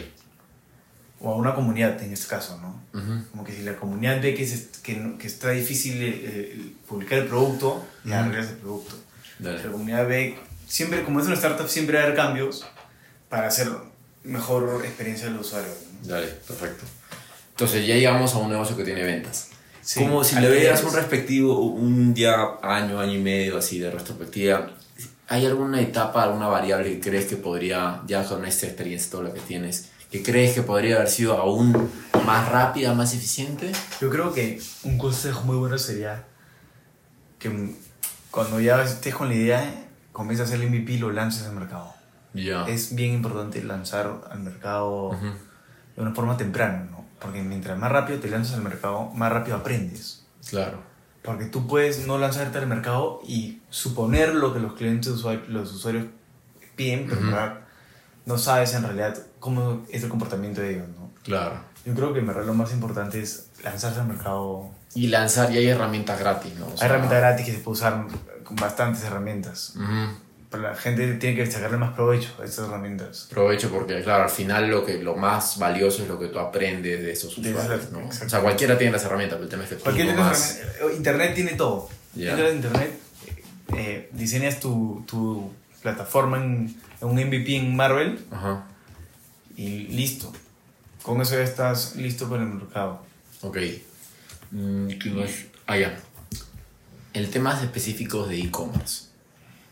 o 1.22 1.34
a 1.34 1.36
una 1.38 1.54
comunidad 1.54 2.02
en 2.04 2.14
este 2.14 2.28
caso, 2.28 2.60
¿no? 2.62 2.82
Ujú. 3.00 3.24
Como 3.32 3.44
que 3.44 3.54
si 3.54 3.64
la 3.64 3.76
comunidad 3.76 4.22
ve 4.22 4.34
que, 4.36 4.46
se- 4.48 4.70
que, 4.84 4.96
no- 4.96 5.18
que 5.18 5.28
está 5.28 5.52
difícil 5.52 5.96
eh, 6.02 6.74
publicar 6.88 7.20
el 7.20 7.28
producto, 7.28 7.86
ya 8.04 8.20
Ujú. 8.22 8.30
arreglas 8.30 8.50
el 8.52 8.58
producto. 8.58 8.96
Dale. 9.40 9.64
La 9.64 9.72
comunidad 9.72 10.08
ve, 10.08 10.38
siempre, 10.68 11.04
como 11.04 11.20
es 11.20 11.26
una 11.26 11.36
startup, 11.36 11.68
siempre 11.68 11.96
va 11.98 12.04
a 12.04 12.06
haber 12.08 12.16
cambios 12.18 12.66
para 13.32 13.48
hacer 13.48 13.70
mejor 14.26 14.84
experiencia 14.84 15.28
del 15.28 15.38
usuario. 15.38 15.70
¿no? 16.04 16.10
Dale, 16.10 16.28
perfecto. 16.28 16.84
Entonces 17.52 17.88
ya 17.88 17.96
llegamos 17.96 18.36
a 18.36 18.40
un 18.40 18.52
negocio 18.52 18.76
que 18.76 18.84
tiene 18.84 19.04
ventas. 19.04 19.48
Sí, 19.82 20.02
Como 20.02 20.24
si 20.24 20.36
le 20.36 20.50
veas 20.50 20.84
un 20.84 20.94
respectivo, 20.94 21.60
un 21.62 22.14
ya 22.14 22.60
año, 22.62 23.00
año 23.00 23.14
y 23.14 23.20
medio 23.20 23.58
así 23.58 23.80
de 23.80 23.90
retrospectiva, 23.90 24.72
¿hay 25.30 25.46
alguna 25.46 25.80
etapa, 25.80 26.24
alguna 26.24 26.48
variable 26.48 26.92
que 26.92 27.00
crees 27.00 27.26
que 27.26 27.38
podría, 27.38 28.02
ya 28.06 28.28
con 28.28 28.46
esta 28.46 28.68
experiencia, 28.68 29.10
todo 29.10 29.24
lo 29.24 29.34
que 29.34 29.40
tienes, 29.40 29.90
que 30.12 30.22
crees 30.22 30.54
que 30.54 30.62
podría 30.62 30.98
haber 30.98 31.10
sido 31.10 31.38
aún 31.38 31.90
más 32.26 32.50
rápida, 32.50 32.94
más 32.94 33.14
eficiente? 33.14 33.72
Yo 34.02 34.10
creo 34.10 34.34
que 34.34 34.62
un 34.84 34.98
consejo 34.98 35.46
muy 35.46 35.56
bueno 35.56 35.78
sería 35.78 36.26
que 37.40 37.76
cuando 38.30 38.60
ya 38.60 38.84
estés 38.84 39.16
con 39.16 39.30
la 39.30 39.36
idea, 39.36 39.88
comiences 40.12 40.42
a 40.42 40.48
hacer 40.50 40.62
el 40.62 40.70
MVP 40.70 40.94
y 40.94 40.98
lo 40.98 41.12
lances 41.12 41.44
al 41.44 41.54
mercado. 41.54 42.01
Es 42.68 42.96
bien 42.96 43.14
importante 43.14 43.64
lanzar 43.64 44.22
al 44.30 44.40
mercado 44.40 45.18
de 45.96 46.02
una 46.02 46.14
forma 46.14 46.38
temprana, 46.38 46.88
¿no? 46.90 47.06
Porque 47.20 47.42
mientras 47.42 47.78
más 47.78 47.92
rápido 47.92 48.20
te 48.20 48.30
lanzas 48.30 48.56
al 48.56 48.64
mercado, 48.64 49.10
más 49.14 49.32
rápido 49.32 49.58
aprendes. 49.58 50.26
Claro. 50.50 50.80
Porque 51.24 51.46
tú 51.46 51.68
puedes 51.68 52.08
no 52.08 52.18
lanzarte 52.18 52.58
al 52.58 52.68
mercado 52.68 53.22
y 53.28 53.62
suponer 53.70 54.34
lo 54.34 54.54
que 54.54 54.60
los 54.60 54.74
clientes, 54.74 55.14
los 55.48 55.72
usuarios 55.74 56.06
piden, 56.76 57.08
pero 57.08 57.22
no 58.26 58.38
sabes 58.38 58.74
en 58.74 58.84
realidad 58.84 59.18
cómo 59.40 59.86
es 59.90 60.04
el 60.04 60.10
comportamiento 60.10 60.62
de 60.62 60.76
ellos, 60.76 60.88
¿no? 60.98 61.12
Claro. 61.24 61.60
Yo 61.86 61.94
creo 61.94 62.14
que 62.14 62.20
en 62.20 62.28
verdad 62.28 62.46
lo 62.46 62.54
más 62.54 62.72
importante 62.72 63.22
es 63.22 63.50
lanzarse 63.64 64.00
al 64.00 64.08
mercado. 64.08 64.72
Y 64.94 65.08
lanzar, 65.08 65.52
y 65.52 65.58
hay 65.58 65.68
herramientas 65.68 66.20
gratis, 66.20 66.54
¿no? 66.60 66.68
O 66.68 66.72
Hay 66.80 66.86
herramientas 66.86 67.20
gratis 67.20 67.46
que 67.46 67.52
se 67.54 67.60
puede 67.60 67.78
usar 67.78 68.06
con 68.44 68.56
bastantes 68.56 69.04
herramientas. 69.04 69.74
ujú. 69.76 70.31
Pero 70.52 70.64
la 70.64 70.76
gente 70.76 71.14
tiene 71.14 71.38
que 71.38 71.50
sacarle 71.50 71.78
más 71.78 71.94
provecho 71.94 72.36
a 72.42 72.44
estas 72.44 72.68
herramientas. 72.68 73.28
Provecho 73.30 73.70
porque, 73.72 74.04
claro, 74.04 74.24
al 74.24 74.30
final 74.30 74.70
lo, 74.70 74.86
que, 74.86 75.02
lo 75.02 75.16
más 75.16 75.58
valioso 75.58 76.04
es 76.04 76.10
lo 76.10 76.20
que 76.20 76.28
tú 76.28 76.40
aprendes 76.40 77.02
de 77.02 77.12
esos 77.14 77.38
usuarios, 77.38 77.90
¿no? 77.92 78.06
O 78.06 78.12
sea, 78.12 78.42
cualquiera 78.42 78.78
tiene 78.78 78.92
las 78.92 79.06
herramientas, 79.06 79.38
pero 79.38 79.46
el 79.46 79.50
tema 79.50 79.64
es 79.64 79.70
que 79.70 79.76
tú 79.78 79.84
Cualquier 79.84 80.08
no 80.08 80.16
más... 80.16 80.60
Internet 80.94 81.36
tiene 81.36 81.54
todo. 81.54 81.90
Ya. 82.16 82.32
Entras 82.32 82.50
en 82.50 82.56
Internet, 82.58 83.00
eh, 83.78 84.10
diseñas 84.12 84.60
tu, 84.60 85.06
tu 85.08 85.50
plataforma 85.82 86.38
en, 86.38 86.76
en 87.00 87.08
un 87.08 87.16
MVP 87.16 87.56
en 87.56 87.74
Marvel 87.74 88.20
Ajá. 88.30 88.66
y 89.56 89.88
listo. 89.88 90.34
Con 91.02 91.22
eso 91.22 91.36
ya 91.36 91.44
estás 91.44 91.96
listo 91.96 92.30
para 92.30 92.44
el 92.44 92.50
mercado. 92.50 93.02
Ok. 93.42 93.58
Mm, 94.52 94.88
¿qué 95.00 95.10
más? 95.12 95.32
Ah, 95.66 95.78
ya. 95.78 95.98
El 97.14 97.30
temas 97.30 97.64
específicos 97.64 98.28
de 98.28 98.40
e-commerce. 98.40 99.11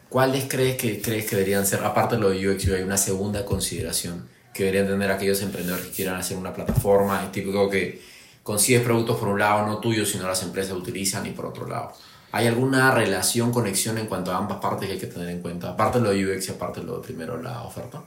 ¿Cuáles 0.09 0.45
crees 0.49 0.75
que, 0.77 1.01
crees 1.01 1.25
que 1.25 1.35
deberían 1.35 1.65
ser, 1.65 1.83
aparte 1.83 2.15
de 2.15 2.21
lo 2.21 2.31
de 2.31 2.49
UX, 2.49 2.67
hay 2.69 2.81
una 2.81 2.97
segunda 2.97 3.45
consideración 3.45 4.27
que 4.53 4.63
deberían 4.63 4.87
tener 4.87 5.11
aquellos 5.11 5.41
emprendedores 5.41 5.85
que 5.85 5.91
quieran 5.91 6.15
hacer 6.15 6.35
una 6.35 6.53
plataforma? 6.53 7.23
Es 7.23 7.31
típico 7.31 7.69
que 7.69 8.01
consigues 8.41 8.81
productos 8.81 9.17
por 9.19 9.27
un 9.27 9.39
lado, 9.39 9.67
no 9.67 9.77
tuyos, 9.77 10.09
sino 10.09 10.27
las 10.27 10.41
empresas 10.41 10.73
utilizan, 10.73 11.27
y 11.27 11.31
por 11.31 11.45
otro 11.45 11.67
lado. 11.67 11.93
¿Hay 12.31 12.47
alguna 12.47 12.91
relación, 12.91 13.51
conexión 13.51 13.97
en 13.97 14.07
cuanto 14.07 14.31
a 14.31 14.37
ambas 14.37 14.59
partes 14.59 14.87
que 14.87 14.93
hay 14.93 14.99
que 14.99 15.07
tener 15.07 15.29
en 15.29 15.41
cuenta? 15.41 15.69
Aparte 15.69 15.99
de 15.99 16.05
lo 16.05 16.11
de 16.11 16.35
UX 16.35 16.47
y 16.47 16.51
aparte 16.51 16.79
de 16.79 16.87
lo 16.87 16.97
de 16.97 17.03
primero, 17.03 17.39
la 17.41 17.61
oferta. 17.63 18.01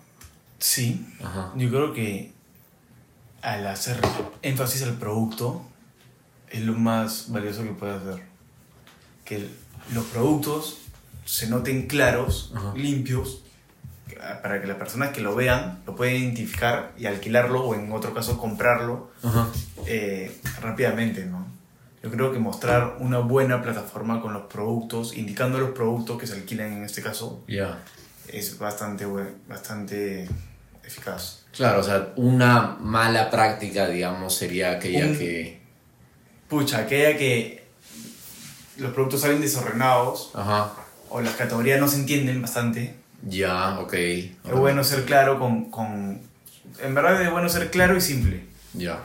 Sí, 0.59 1.07
Ajá. 1.23 1.53
yo 1.57 1.69
creo 1.69 1.93
que 1.93 2.33
al 3.43 3.67
hacer 3.67 3.97
énfasis 4.43 4.83
al 4.83 4.95
producto 4.95 5.63
es 6.51 6.63
lo 6.63 6.75
más 6.75 7.31
valioso 7.31 7.63
que 7.63 7.71
puedes 7.71 8.03
hacer. 8.03 8.23
Que 9.25 9.49
los 9.93 10.05
productos 10.07 10.79
se 11.25 11.47
noten 11.49 11.87
claros, 11.87 12.53
Ajá. 12.55 12.73
limpios, 12.77 13.43
para 14.43 14.61
que 14.61 14.67
las 14.67 14.77
personas 14.77 15.11
que 15.11 15.21
lo 15.21 15.35
vean 15.35 15.83
lo 15.87 15.97
puedan 15.97 16.15
identificar 16.15 16.93
y 16.99 17.07
alquilarlo 17.07 17.63
o 17.65 17.75
en 17.75 17.91
otro 17.93 18.13
caso 18.15 18.39
comprarlo 18.39 19.11
eh, 19.87 20.37
rápidamente, 20.61 21.25
¿no? 21.27 21.47
Yo 22.03 22.11
creo 22.11 22.33
que 22.33 22.39
mostrar 22.39 22.97
una 22.99 23.19
buena 23.21 23.63
plataforma 23.63 24.21
con 24.21 24.33
los 24.33 24.43
productos, 24.47 25.17
indicando 25.17 25.59
los 25.59 25.71
productos 25.71 26.19
que 26.19 26.27
se 26.27 26.35
alquilan 26.35 26.73
en 26.73 26.85
este 26.85 27.01
caso, 27.03 27.45
Ya. 27.49 27.79
es 28.29 28.59
bastante, 28.59 29.07
bastante 29.49 30.29
eficaz. 30.85 31.45
Claro, 31.57 31.81
o 31.81 31.83
sea, 31.85 32.13
una 32.17 32.77
mala 32.81 33.31
práctica, 33.31 33.87
digamos, 33.89 34.35
sería 34.35 34.73
aquella 34.73 35.07
Un- 35.07 35.19
que... 35.19 35.63
Pucha, 36.49 36.79
aquella 36.79 37.17
que 37.17 37.65
los 38.79 38.93
productos 38.93 39.21
salen 39.21 39.41
desordenados 39.41 40.31
Ajá. 40.35 40.73
O 41.13 41.21
las 41.21 41.35
categorías 41.35 41.79
no 41.81 41.89
se 41.89 41.97
entienden 41.97 42.41
bastante, 42.43 42.95
Ya, 43.27 43.79
ok. 43.79 43.93
es 43.95 44.31
bueno 44.53 44.83
ser 44.85 45.05
claro 45.05 45.39
con, 45.39 45.71
con... 45.71 46.21
En 46.83 46.95
verdad 46.95 47.21
es 47.23 47.31
bueno 47.31 47.49
ser 47.49 47.71
claro 47.71 47.97
y 47.97 48.01
simple. 48.01 48.45
Ya. 48.75 49.01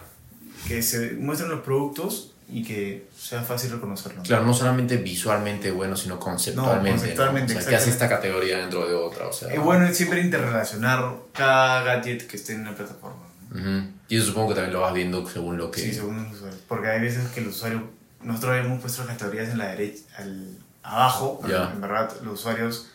Que 0.68 0.82
se 0.82 1.12
muestren 1.14 1.50
los 1.50 1.62
productos 1.62 2.32
y 2.50 2.64
que 2.64 3.08
sea 3.18 3.42
fácil 3.44 3.72
reconocerlos. 3.72 4.26
Claro, 4.26 4.46
no 4.46 4.54
solamente 4.54 4.96
visualmente 4.98 5.70
bueno, 5.72 5.98
sino 5.98 6.18
conceptualmente. 6.20 6.90
No, 6.92 6.98
conceptualmente, 6.98 7.58
O 7.58 7.60
sea, 7.62 7.70
¿qué 7.70 7.76
hace 7.76 7.90
esta 7.90 8.08
categoría 8.08 8.60
dentro 8.60 8.88
de 8.88 8.96
otra? 8.96 9.28
O 9.28 9.34
sea, 9.34 9.54
Es 9.54 9.60
bueno 9.60 9.94
siempre 9.94 10.22
interrelacionar 10.22 11.14
cada 11.34 11.84
gadget 11.84 12.26
que 12.26 12.38
esté 12.38 12.54
en 12.54 12.64
la 12.64 12.74
plataforma. 12.74 13.24
Ujú. 13.52 13.92
Y 14.08 14.16
eso 14.18 14.28
supongo 14.28 14.50
que 14.50 14.56
también 14.56 14.74
lo 14.74 14.82
vas 14.82 14.94
viendo 14.94 15.28
según 15.28 15.58
lo 15.58 15.70
que... 15.72 15.82
Sí, 15.82 15.94
según 15.94 16.26
el 16.26 16.32
usuario. 16.34 16.58
Porque 16.70 16.88
hay 16.88 17.02
veces 17.02 17.28
que 17.32 17.42
el 17.42 17.48
usuario, 17.48 17.84
nosotros 18.24 18.56
hemos 18.66 18.80
puesto 18.82 19.04
las 19.04 19.18
categorías 19.18 19.50
en 19.50 19.58
la 19.58 19.68
derecha, 19.68 20.04
al, 20.18 20.58
abajo, 20.88 21.40
Ya. 21.48 21.72
en 21.72 21.82
verdad 21.82 22.12
los 22.24 22.40
usuarios, 22.40 22.88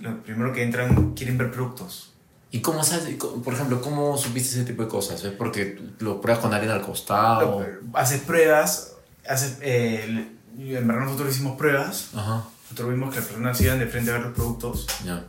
lo 0.00 0.16
primero 0.22 0.52
que 0.52 0.62
entran, 0.62 1.14
quieren 1.14 1.38
ver 1.38 1.50
productos. 1.50 2.12
¿Y 2.50 2.60
cómo 2.60 2.84
sabes, 2.84 3.16
por 3.44 3.52
ejemplo, 3.52 3.80
cómo 3.80 4.16
supiste 4.16 4.50
ese 4.56 4.64
tipo 4.64 4.82
de 4.84 4.88
cosas? 4.88 5.22
¿Es 5.24 5.32
porque 5.32 5.78
lo 5.98 6.20
pruebas 6.20 6.40
con 6.42 6.54
alguien 6.54 6.70
al 6.72 6.82
costado? 6.82 7.66
Haces 7.94 8.20
pruebas, 8.22 8.94
haces, 9.28 9.58
eh, 9.60 10.28
en 10.56 10.86
verdad 10.88 11.04
nosotros 11.04 11.30
hicimos 11.34 11.56
pruebas, 11.58 12.10
Ajá. 12.14 12.44
nosotros 12.64 12.90
vimos 12.90 13.10
que 13.12 13.16
las 13.20 13.26
personas 13.28 13.60
iban 13.60 13.78
de 13.80 13.86
frente 13.86 14.10
a 14.10 14.14
ver 14.14 14.22
los 14.22 14.34
productos 14.34 14.86
Ya. 15.04 15.24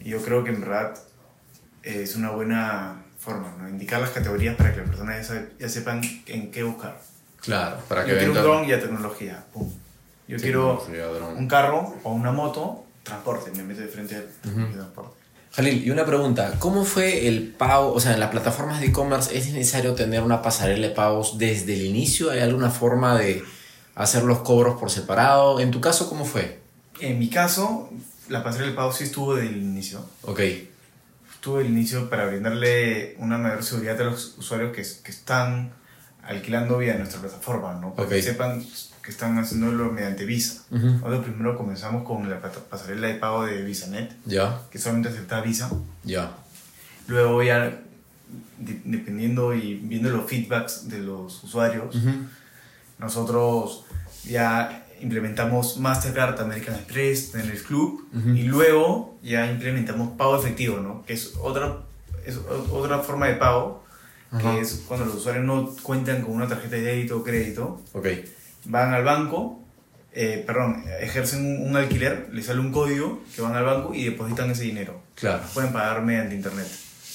y 0.00 0.10
yo 0.10 0.22
creo 0.22 0.44
que 0.44 0.50
en 0.50 0.60
verdad 0.60 0.94
eh, 1.82 2.02
es 2.04 2.14
una 2.14 2.30
buena 2.30 3.02
forma, 3.18 3.52
¿no? 3.58 3.68
Indicar 3.68 4.00
las 4.00 4.10
categorías 4.10 4.54
para 4.56 4.70
que 4.72 4.78
las 4.80 4.88
personas 4.88 5.30
ya, 5.58 5.68
sepan 5.68 6.02
en 6.26 6.50
qué 6.52 6.62
buscar. 6.62 7.00
Claro, 7.40 7.78
para 7.88 8.04
que 8.04 8.12
Yo 8.12 8.16
quiero 8.18 8.32
un 8.32 8.38
dron 8.38 8.64
y 8.68 8.72
a 8.72 8.80
tecnología, 8.80 9.44
pum. 9.52 9.70
Yo 10.26 10.38
quiero 10.38 10.82
un 11.36 11.48
carro 11.48 11.94
o 12.02 12.12
una 12.12 12.32
moto, 12.32 12.84
transporte, 13.02 13.50
me 13.56 13.62
meto 13.62 13.80
de 13.82 13.88
frente 13.88 14.16
al 14.16 14.72
transporte. 14.72 15.24
Jalil, 15.52 15.86
y 15.86 15.90
una 15.90 16.04
pregunta, 16.04 16.54
¿cómo 16.58 16.84
fue 16.84 17.28
el 17.28 17.52
pago? 17.52 17.92
O 17.92 18.00
sea, 18.00 18.14
en 18.14 18.20
las 18.20 18.30
plataformas 18.30 18.80
de 18.80 18.86
e-commerce 18.86 19.36
es 19.36 19.52
necesario 19.52 19.94
tener 19.94 20.22
una 20.22 20.42
pasarela 20.42 20.88
de 20.88 20.94
pagos 20.94 21.38
desde 21.38 21.74
el 21.74 21.82
inicio. 21.82 22.30
¿Hay 22.30 22.40
alguna 22.40 22.70
forma 22.70 23.16
de 23.16 23.44
hacer 23.94 24.24
los 24.24 24.40
cobros 24.40 24.80
por 24.80 24.90
separado? 24.90 25.60
En 25.60 25.70
tu 25.70 25.80
caso, 25.80 26.08
¿cómo 26.08 26.24
fue? 26.24 26.58
En 26.98 27.20
mi 27.20 27.28
caso, 27.30 27.88
la 28.28 28.42
pasarela 28.42 28.70
de 28.70 28.76
pago 28.76 28.92
sí 28.92 29.04
estuvo 29.04 29.36
del 29.36 29.56
inicio. 29.56 30.04
Ok, 30.22 30.40
Estuvo 31.32 31.58
del 31.58 31.68
inicio 31.68 32.08
para 32.08 32.26
brindarle 32.26 33.14
una 33.18 33.36
mayor 33.36 33.62
seguridad 33.62 34.00
a 34.00 34.04
los 34.04 34.36
usuarios 34.38 34.74
que, 34.74 34.82
que 35.04 35.10
están 35.10 35.74
alquilando 36.26 36.78
vía 36.78 36.94
nuestra 36.96 37.20
plataforma, 37.20 37.74
¿no? 37.74 37.94
Para 37.94 38.06
Ok. 38.08 38.14
que 38.14 38.22
sepan 38.22 38.64
que 39.02 39.10
están 39.10 39.38
haciéndolo 39.38 39.92
mediante 39.92 40.24
Visa. 40.24 40.62
Ujú. 40.70 40.86
Nosotros 40.86 41.24
primero 41.26 41.56
comenzamos 41.58 42.04
con 42.04 42.28
la 42.30 42.40
pasarela 42.40 43.08
de 43.08 43.14
pago 43.16 43.44
de 43.44 43.62
VisaNet, 43.62 44.12
ya, 44.24 44.62
que 44.70 44.78
solamente 44.78 45.10
acepta 45.10 45.40
Visa. 45.42 45.70
ya. 46.04 46.32
Luego 47.06 47.42
ya, 47.42 47.64
de- 48.58 48.80
dependiendo 48.86 49.52
y 49.54 49.74
viendo 49.74 50.08
los 50.08 50.24
feedbacks 50.28 50.88
de 50.88 51.00
los 51.00 51.44
usuarios, 51.44 51.94
Ujú. 51.94 52.10
nosotros 52.98 53.84
ya 54.24 54.86
implementamos 55.00 55.76
Mastercard, 55.78 56.40
American 56.40 56.74
Express, 56.76 57.34
en 57.34 57.50
el 57.50 57.62
club 57.62 58.08
Ujú. 58.16 58.30
y 58.30 58.44
luego 58.44 59.18
ya 59.22 59.50
implementamos 59.50 60.16
pago 60.16 60.38
efectivo, 60.38 60.78
¿no? 60.80 61.04
Que 61.04 61.12
es 61.12 61.34
otra, 61.42 61.78
es 62.24 62.38
otra 62.72 63.00
forma 63.00 63.26
de 63.26 63.34
pago, 63.34 63.83
Ajá. 64.34 64.54
que 64.54 64.60
es 64.60 64.82
cuando 64.88 65.06
los 65.06 65.14
usuarios 65.16 65.44
no 65.44 65.74
cuentan 65.82 66.22
con 66.22 66.32
una 66.32 66.48
tarjeta 66.48 66.76
de 66.76 66.82
débito 66.82 67.18
o 67.18 67.22
crédito, 67.24 67.80
Ok, 67.92 68.06
van 68.66 68.92
al 68.92 69.04
banco, 69.04 69.60
eh, 70.12 70.42
perdón, 70.46 70.84
ejercen 71.00 71.44
un, 71.44 71.70
un 71.70 71.76
alquiler, 71.76 72.28
les 72.32 72.46
sale 72.46 72.60
un 72.60 72.72
código 72.72 73.22
que 73.34 73.42
van 73.42 73.54
al 73.54 73.64
banco 73.64 73.94
y 73.94 74.04
depositan 74.04 74.50
ese 74.50 74.64
dinero. 74.64 75.00
claro. 75.14 75.42
Pueden 75.54 75.72
pagar 75.72 76.02
mediante 76.02 76.34
internet. 76.34 76.66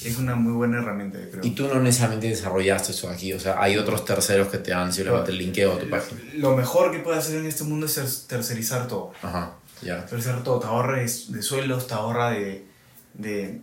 Es 0.04 0.18
una 0.18 0.34
muy 0.36 0.54
buena 0.54 0.80
herramienta, 0.80 1.20
creo. 1.30 1.44
Y 1.44 1.52
tú 1.52 1.68
no 1.68 1.76
necesariamente 1.82 2.30
desarrollaste 2.30 2.94
eso 2.94 3.10
aquí, 3.10 3.34
o 3.34 3.40
sea, 3.40 3.62
hay 3.62 3.76
otros 3.78 4.06
terceros 4.06 4.48
que 4.48 4.58
te 4.58 4.72
dan 4.72 4.94
simplemente 4.94 5.32
el 5.32 5.38
linkeo 5.40 5.74
a 5.74 5.80
tu 5.80 5.90
página. 5.90 6.22
Lo 6.36 6.56
mejor 6.56 6.92
que 6.94 7.00
puedes 7.00 7.20
hacer 7.26 7.40
en 7.40 7.46
este 7.48 7.66
mundo 7.66 7.86
es 7.86 7.96
ter- 7.96 8.06
tercerizar 8.38 8.88
todo. 8.88 9.12
Ajá, 9.22 9.56
ya. 9.82 10.06
Tercerizar 10.06 10.42
todo. 10.44 10.60
Te 10.62 10.68
ahorra 10.68 11.00
de, 11.00 11.02
de 11.04 11.42
sueldos, 11.42 11.88
te 11.88 11.94
ahorra 11.96 12.30
de, 12.32 12.66
de, 13.14 13.60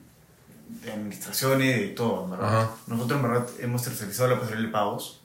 de 0.69 0.93
administraciones, 0.93 1.81
de 1.81 1.89
todo, 1.89 2.25
en 2.25 2.31
verdad. 2.31 2.49
Ajá. 2.49 2.71
Nosotros, 2.87 3.21
en 3.21 3.31
verdad, 3.31 3.47
hemos 3.61 3.83
tercerizado 3.83 4.29
la 4.31 4.41
pasarela 4.41 4.67
de 4.67 4.73
pagos 4.73 5.23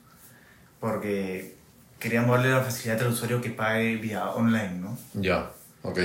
porque 0.80 1.54
queríamos 1.98 2.36
darle 2.36 2.50
la 2.52 2.62
facilidad 2.62 3.00
al 3.02 3.12
usuario 3.12 3.40
que 3.40 3.50
pague 3.50 3.96
vía 3.96 4.30
online, 4.30 4.80
¿no? 4.80 4.98
Ya, 5.14 5.50
ok. 5.82 5.98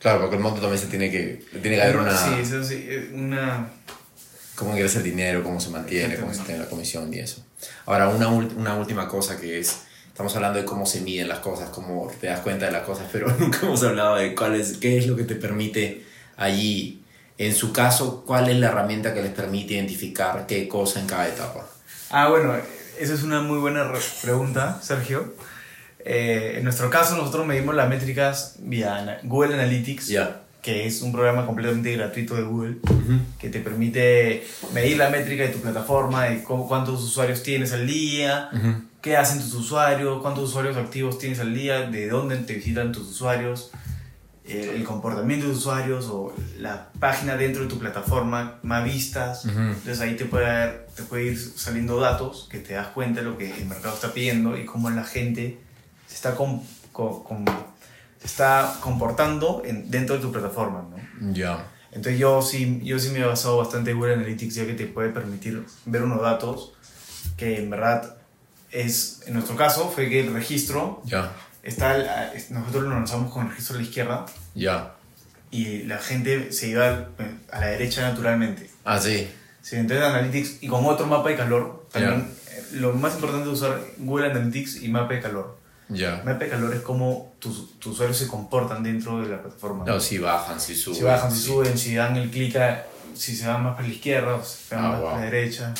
Claro, 0.00 0.22
porque 0.22 0.34
el 0.34 0.42
monto 0.42 0.60
también 0.60 0.80
se 0.80 0.88
tiene 0.88 1.12
que, 1.12 1.44
tiene 1.62 1.76
que 1.76 1.82
haber 1.82 1.98
una... 1.98 2.16
Sí, 2.16 2.34
eso 2.40 2.64
sí, 2.64 2.84
eh, 2.88 3.12
una... 3.14 3.70
cómo 4.56 4.72
ingresa 4.72 4.98
el 4.98 5.04
dinero, 5.04 5.44
cómo 5.44 5.60
se 5.60 5.70
mantiene, 5.70 6.16
cómo 6.16 6.34
se 6.34 6.42
tiene 6.42 6.58
la 6.58 6.68
comisión 6.68 7.14
y 7.14 7.20
eso. 7.20 7.44
Ahora, 7.86 8.08
una, 8.08 8.26
una 8.28 8.74
última 8.74 9.06
cosa 9.06 9.40
que 9.40 9.60
es, 9.60 9.82
estamos 10.08 10.34
hablando 10.34 10.58
de 10.58 10.64
cómo 10.64 10.84
se 10.84 11.00
miden 11.02 11.28
las 11.28 11.38
cosas, 11.38 11.70
cómo 11.70 12.10
te 12.20 12.26
das 12.26 12.40
cuenta 12.40 12.66
de 12.66 12.72
las 12.72 12.82
cosas, 12.82 13.06
pero 13.12 13.28
nunca 13.38 13.60
hemos 13.62 13.84
hablado 13.84 14.16
de 14.16 14.34
cuál 14.34 14.56
es, 14.56 14.78
qué 14.78 14.98
es 14.98 15.06
lo 15.06 15.14
que 15.14 15.22
te 15.22 15.36
permite 15.36 16.04
allí, 16.36 17.01
en 17.46 17.54
su 17.54 17.72
caso, 17.72 18.24
cuál 18.26 18.48
es 18.50 18.56
la 18.56 18.68
herramienta 18.68 19.14
que 19.14 19.22
les 19.22 19.32
permite 19.32 19.74
identificar 19.74 20.46
qué 20.46 20.68
cosa 20.68 21.00
en 21.00 21.06
cada 21.06 21.28
etapa. 21.28 21.66
Ah, 22.10 22.28
bueno, 22.28 22.54
esa 22.98 23.14
es 23.14 23.22
una 23.22 23.40
muy 23.40 23.58
buena 23.58 23.84
re- 23.84 23.98
pregunta, 24.22 24.78
Sergio. 24.82 25.34
Eh, 26.04 26.54
en 26.58 26.64
nuestro 26.64 26.90
caso, 26.90 27.16
nosotros 27.16 27.46
medimos 27.46 27.74
las 27.74 27.88
métricas 27.88 28.56
vía 28.58 29.20
Google 29.22 29.54
Analytics, 29.54 30.08
Ya. 30.08 30.40
que 30.60 30.86
es 30.86 31.00
un 31.02 31.12
programa 31.12 31.46
completamente 31.46 31.96
gratuito 31.96 32.34
de 32.34 32.42
Google, 32.42 32.76
que 33.38 33.48
te 33.48 33.60
permite 33.60 34.46
medir 34.74 34.96
la 34.96 35.10
métrica 35.10 35.44
de 35.44 35.48
tu 35.50 35.58
plataforma, 35.60 36.24
de 36.24 36.42
cómo- 36.44 36.68
cuántos 36.68 37.02
usuarios 37.02 37.42
tienes 37.42 37.72
al 37.72 37.86
día, 37.86 38.50
qué 39.00 39.16
hacen 39.16 39.40
tus 39.40 39.54
usuarios, 39.54 40.20
cuántos 40.22 40.50
usuarios 40.50 40.76
activos 40.76 41.18
tienes 41.18 41.40
al 41.40 41.54
día, 41.54 41.82
de 41.82 42.08
dónde 42.08 42.36
te 42.36 42.54
visitan 42.54 42.92
tus 42.92 43.08
usuarios, 43.08 43.70
el 44.44 44.82
comportamiento 44.84 45.46
de 45.46 45.52
usuarios 45.52 46.06
o 46.10 46.34
la 46.58 46.88
página 46.98 47.36
dentro 47.36 47.62
de 47.62 47.68
tu 47.68 47.78
plataforma 47.78 48.58
más 48.62 48.84
vistas. 48.84 49.44
Ujú. 49.44 49.58
Entonces 49.58 50.00
ahí 50.00 50.16
te 50.16 50.24
puede, 50.24 50.44
dar- 50.46 50.86
te 50.96 51.02
puede 51.04 51.24
ir 51.24 51.38
saliendo 51.38 52.00
datos 52.00 52.48
que 52.50 52.58
te 52.58 52.74
das 52.74 52.88
cuenta 52.88 53.20
de 53.20 53.26
lo 53.26 53.38
que 53.38 53.50
el 53.56 53.66
mercado 53.66 53.94
está 53.94 54.12
pidiendo 54.12 54.56
y 54.58 54.64
cómo 54.64 54.90
la 54.90 55.04
gente 55.04 55.58
se 56.08 56.14
está, 56.16 56.34
com- 56.34 56.62
co- 56.92 57.22
com- 57.22 57.44
se 58.18 58.26
está 58.26 58.76
comportando 58.80 59.62
en- 59.64 59.90
dentro 59.90 60.16
de 60.16 60.22
tu 60.22 60.32
plataforma. 60.32 60.86
¿no? 61.20 61.32
Ya. 61.32 61.68
Entonces 61.92 62.18
yo 62.18 62.42
sí, 62.42 62.80
yo 62.82 62.98
sí 62.98 63.10
me 63.10 63.20
he 63.20 63.24
basado 63.24 63.58
bastante 63.58 63.90
en 63.92 63.98
Google 63.98 64.14
Analytics 64.14 64.54
ya 64.56 64.66
que 64.66 64.74
te 64.74 64.86
puede 64.86 65.10
permitir 65.10 65.64
ver 65.86 66.02
unos 66.02 66.20
datos 66.22 66.72
que 67.36 67.58
en 67.60 67.70
verdad 67.70 68.16
es, 68.70 69.20
en 69.26 69.34
nuestro 69.34 69.54
caso 69.56 69.88
fue 69.88 70.08
que 70.08 70.20
el 70.20 70.32
registro 70.32 71.02
Ya. 71.04 71.32
Está 71.62 72.32
nosotros 72.50 72.84
lo 72.84 72.90
lanzamos 72.90 73.32
con 73.32 73.44
el 73.44 73.50
registro 73.50 73.76
a 73.76 73.78
la 73.80 73.84
izquierda 73.84 74.26
Ya. 74.54 74.94
y 75.50 75.84
la 75.84 75.98
gente 75.98 76.52
se 76.52 76.68
iba 76.68 77.06
a 77.52 77.60
la 77.60 77.66
derecha 77.66 78.02
naturalmente. 78.02 78.70
Ah, 78.84 78.98
sí. 78.98 79.28
Sí, 79.62 79.76
entonces 79.76 80.04
Analytics 80.04 80.62
y 80.62 80.66
con 80.68 80.84
otro 80.86 81.06
mapa 81.06 81.28
de 81.28 81.36
calor, 81.36 81.86
también 81.92 82.28
eh, 82.50 82.64
lo 82.72 82.92
más 82.94 83.14
importante 83.14 83.48
es 83.48 83.54
usar 83.58 83.80
Google 83.98 84.30
Analytics 84.30 84.82
y 84.82 84.88
mapa 84.88 85.14
de 85.14 85.20
calor. 85.20 85.58
Ya. 85.88 86.16
Mapa 86.24 86.44
de 86.44 86.48
calor 86.48 86.74
es 86.74 86.80
cómo 86.80 87.34
tus, 87.38 87.78
tus 87.78 87.92
usuarios 87.92 88.16
se 88.16 88.26
comportan 88.26 88.82
dentro 88.82 89.20
de 89.20 89.28
la 89.28 89.40
plataforma. 89.42 89.84
No, 89.84 90.00
si 90.00 90.18
bajan, 90.18 90.58
si 90.60 90.74
suben. 90.74 90.98
si 90.98 91.04
bajan, 91.04 91.30
si 91.30 91.38
sí. 91.40 91.46
suben, 91.46 91.78
si 91.78 91.94
dan 91.94 92.16
el 92.16 92.30
clic, 92.30 92.56
a- 92.56 92.86
si 93.14 93.36
se 93.36 93.46
van 93.46 93.62
más 93.62 93.74
para 93.76 93.86
la 93.86 93.92
izquierda 93.94 94.34
o 94.36 94.42
si 94.44 94.68
se 94.68 94.74
van 94.74 94.84
Ah, 94.84 94.88
más 94.88 95.00
wow. 95.00 95.10
para 95.10 95.18
la 95.26 95.30
derecha, 95.30 95.74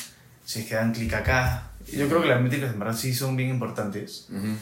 si 0.44 0.60
es 0.60 0.66
que 0.66 0.74
dan 0.74 0.92
clic 0.92 1.12
acá. 1.14 1.70
Yo 1.92 2.06
creo 2.08 2.22
que 2.22 2.28
las 2.28 2.40
métricas 2.40 2.72
en 2.72 2.78
verdad 2.78 2.94
sí 2.96 3.12
son 3.14 3.34
bien 3.36 3.48
importantes. 3.50 4.26
Ujú. 4.30 4.54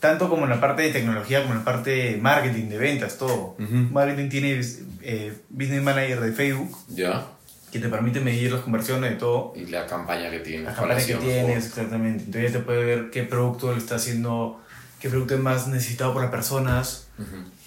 Tanto 0.00 0.28
como 0.28 0.44
en 0.44 0.50
la 0.50 0.60
parte 0.60 0.82
de 0.82 0.90
tecnología, 0.90 1.40
como 1.42 1.52
en 1.54 1.58
la 1.60 1.64
parte 1.64 1.90
de 1.90 2.16
marketing, 2.18 2.68
de 2.68 2.78
ventas, 2.78 3.16
todo. 3.18 3.56
Marketing 3.58 4.28
tiene 4.28 4.60
eh, 5.02 5.32
Business 5.48 5.82
Manager 5.82 6.20
de 6.20 6.32
Facebook 6.32 6.76
Ya. 6.88 7.26
que 7.72 7.78
te 7.78 7.88
permite 7.88 8.20
medir 8.20 8.52
las 8.52 8.60
conversiones 8.60 9.10
de 9.10 9.16
todo. 9.16 9.52
Y 9.56 9.66
la 9.66 9.86
campaña 9.86 10.30
que 10.30 10.40
tiene. 10.40 10.64
La 10.64 10.74
campaña 10.74 11.04
que 11.04 11.14
tienes, 11.14 11.66
exactamente. 11.66 12.24
Entonces 12.24 12.52
ya 12.52 12.58
te 12.58 12.64
puede 12.64 12.84
ver 12.84 13.10
qué 13.10 13.22
producto 13.22 13.72
le 13.72 13.78
está 13.78 13.96
haciendo, 13.96 14.60
qué 15.00 15.08
producto 15.08 15.34
es 15.34 15.40
más 15.40 15.66
necesitado 15.68 16.12
por 16.12 16.22
las 16.22 16.30
personas, 16.30 17.08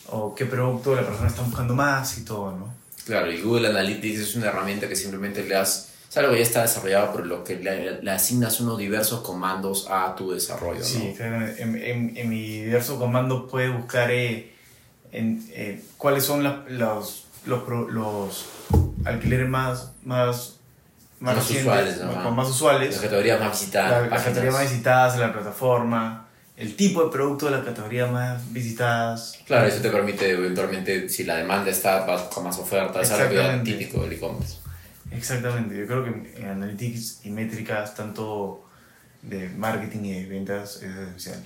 o 0.07 0.33
qué 0.35 0.45
producto 0.45 0.95
la 0.95 1.01
persona 1.05 1.27
está 1.27 1.41
buscando 1.41 1.73
más 1.75 2.17
y 2.19 2.25
todo, 2.25 2.51
¿no? 2.55 2.73
Claro, 3.05 3.31
y 3.31 3.41
Google 3.41 3.69
Analytics 3.69 4.19
es 4.19 4.35
una 4.35 4.47
herramienta 4.47 4.87
que 4.87 4.95
simplemente 4.95 5.43
le 5.43 5.55
das. 5.55 5.88
Es 6.09 6.17
algo 6.17 6.31
que 6.31 6.37
ya 6.39 6.43
está 6.43 6.61
desarrollado, 6.63 7.11
pero 7.13 7.25
lo 7.25 7.43
que 7.43 7.57
le, 7.57 8.01
le 8.01 8.11
asignas 8.11 8.59
unos 8.61 8.79
diversos 8.79 9.21
comandos 9.21 9.87
a 9.91 10.15
tu 10.15 10.31
desarrollo, 10.31 10.79
¿no? 10.79 10.85
Sí, 10.85 11.07
exactamente. 11.07 11.61
En, 11.61 11.75
en, 11.75 12.17
en 12.17 12.29
mi 12.29 12.61
diverso 12.63 12.97
comando 12.97 13.47
puedes 13.47 13.71
buscar 13.71 14.09
eh, 14.09 14.51
en, 15.11 15.47
eh, 15.51 15.79
cuáles 15.97 16.23
son 16.23 16.43
la- 16.43 16.65
los, 16.67 17.25
los, 17.45 17.61
los 17.91 18.45
alquileres 19.05 19.47
más, 19.49 19.91
más, 20.03 20.55
más 21.19 21.35
usuales, 21.49 22.01
más- 22.03 22.49
usuales. 22.49 22.91
Las 22.93 23.01
categorías 23.03 23.39
más 23.39 23.51
visitadas. 23.59 23.91
la, 23.91 24.07
las 24.09 24.23
categorías 24.23 24.53
más 24.55 24.71
visitadas 24.71 25.13
en 25.13 25.19
la 25.21 25.33
plataforma, 25.33 26.27
el 26.57 26.75
tipo 26.75 27.03
de 27.05 27.11
producto 27.11 27.45
de 27.45 27.51
la 27.51 27.63
categoría 27.63 28.07
más 28.07 28.51
visitadas. 28.51 29.37
Claro, 29.45 29.67
eso 29.67 29.79
te 29.81 29.89
permite 29.91 30.31
eventualmente, 30.31 31.07
si 31.07 31.23
la 31.23 31.35
demanda 31.37 31.69
está, 31.69 32.03
vas 32.05 32.23
con 32.23 32.43
más 32.45 32.57
ofertas. 32.57 33.03
Es 33.03 33.11
algo 33.11 33.63
típico 33.63 34.01
del 34.01 34.13
e-commerce. 34.13 34.55
Exactamente, 35.11 35.77
yo 35.77 35.87
creo 35.87 36.03
que 36.03 36.41
en 36.41 36.47
Analytics 36.47 37.25
y 37.25 37.31
métricas, 37.31 37.95
tanto 37.95 38.65
de 39.21 39.49
marketing 39.49 40.03
y 40.05 40.13
de 40.13 40.25
ventas, 40.27 40.77
es 40.77 40.95
esencial. 40.95 41.43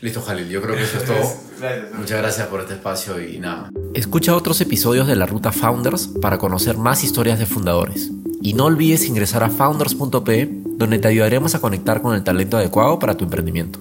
Listo, 0.00 0.20
Jalil, 0.20 0.48
yo 0.48 0.60
creo 0.60 0.76
que 0.76 0.82
eso 0.82 0.98
es 0.98 1.04
todo. 1.06 1.36
Gracias. 1.58 1.94
Muchas 1.94 2.18
gracias 2.18 2.46
por 2.48 2.60
este 2.60 2.74
espacio 2.74 3.20
y 3.20 3.38
nada. 3.38 3.70
Escucha 3.94 4.36
otros 4.36 4.60
episodios 4.60 5.06
de 5.06 5.16
la 5.16 5.26
Ruta 5.26 5.52
Founders 5.52 6.08
para 6.20 6.38
conocer 6.38 6.76
más 6.76 7.02
historias 7.02 7.38
de 7.38 7.46
fundadores. 7.46 8.10
Y 8.42 8.52
no 8.52 8.66
olvides 8.66 9.06
ingresar 9.06 9.42
a 9.42 9.50
founders.p 9.50 10.48
donde 10.76 10.98
te 10.98 11.08
ayudaremos 11.08 11.54
a 11.54 11.60
conectar 11.60 12.02
con 12.02 12.14
el 12.14 12.22
talento 12.22 12.58
adecuado 12.58 12.98
para 12.98 13.16
tu 13.16 13.24
emprendimiento. 13.24 13.80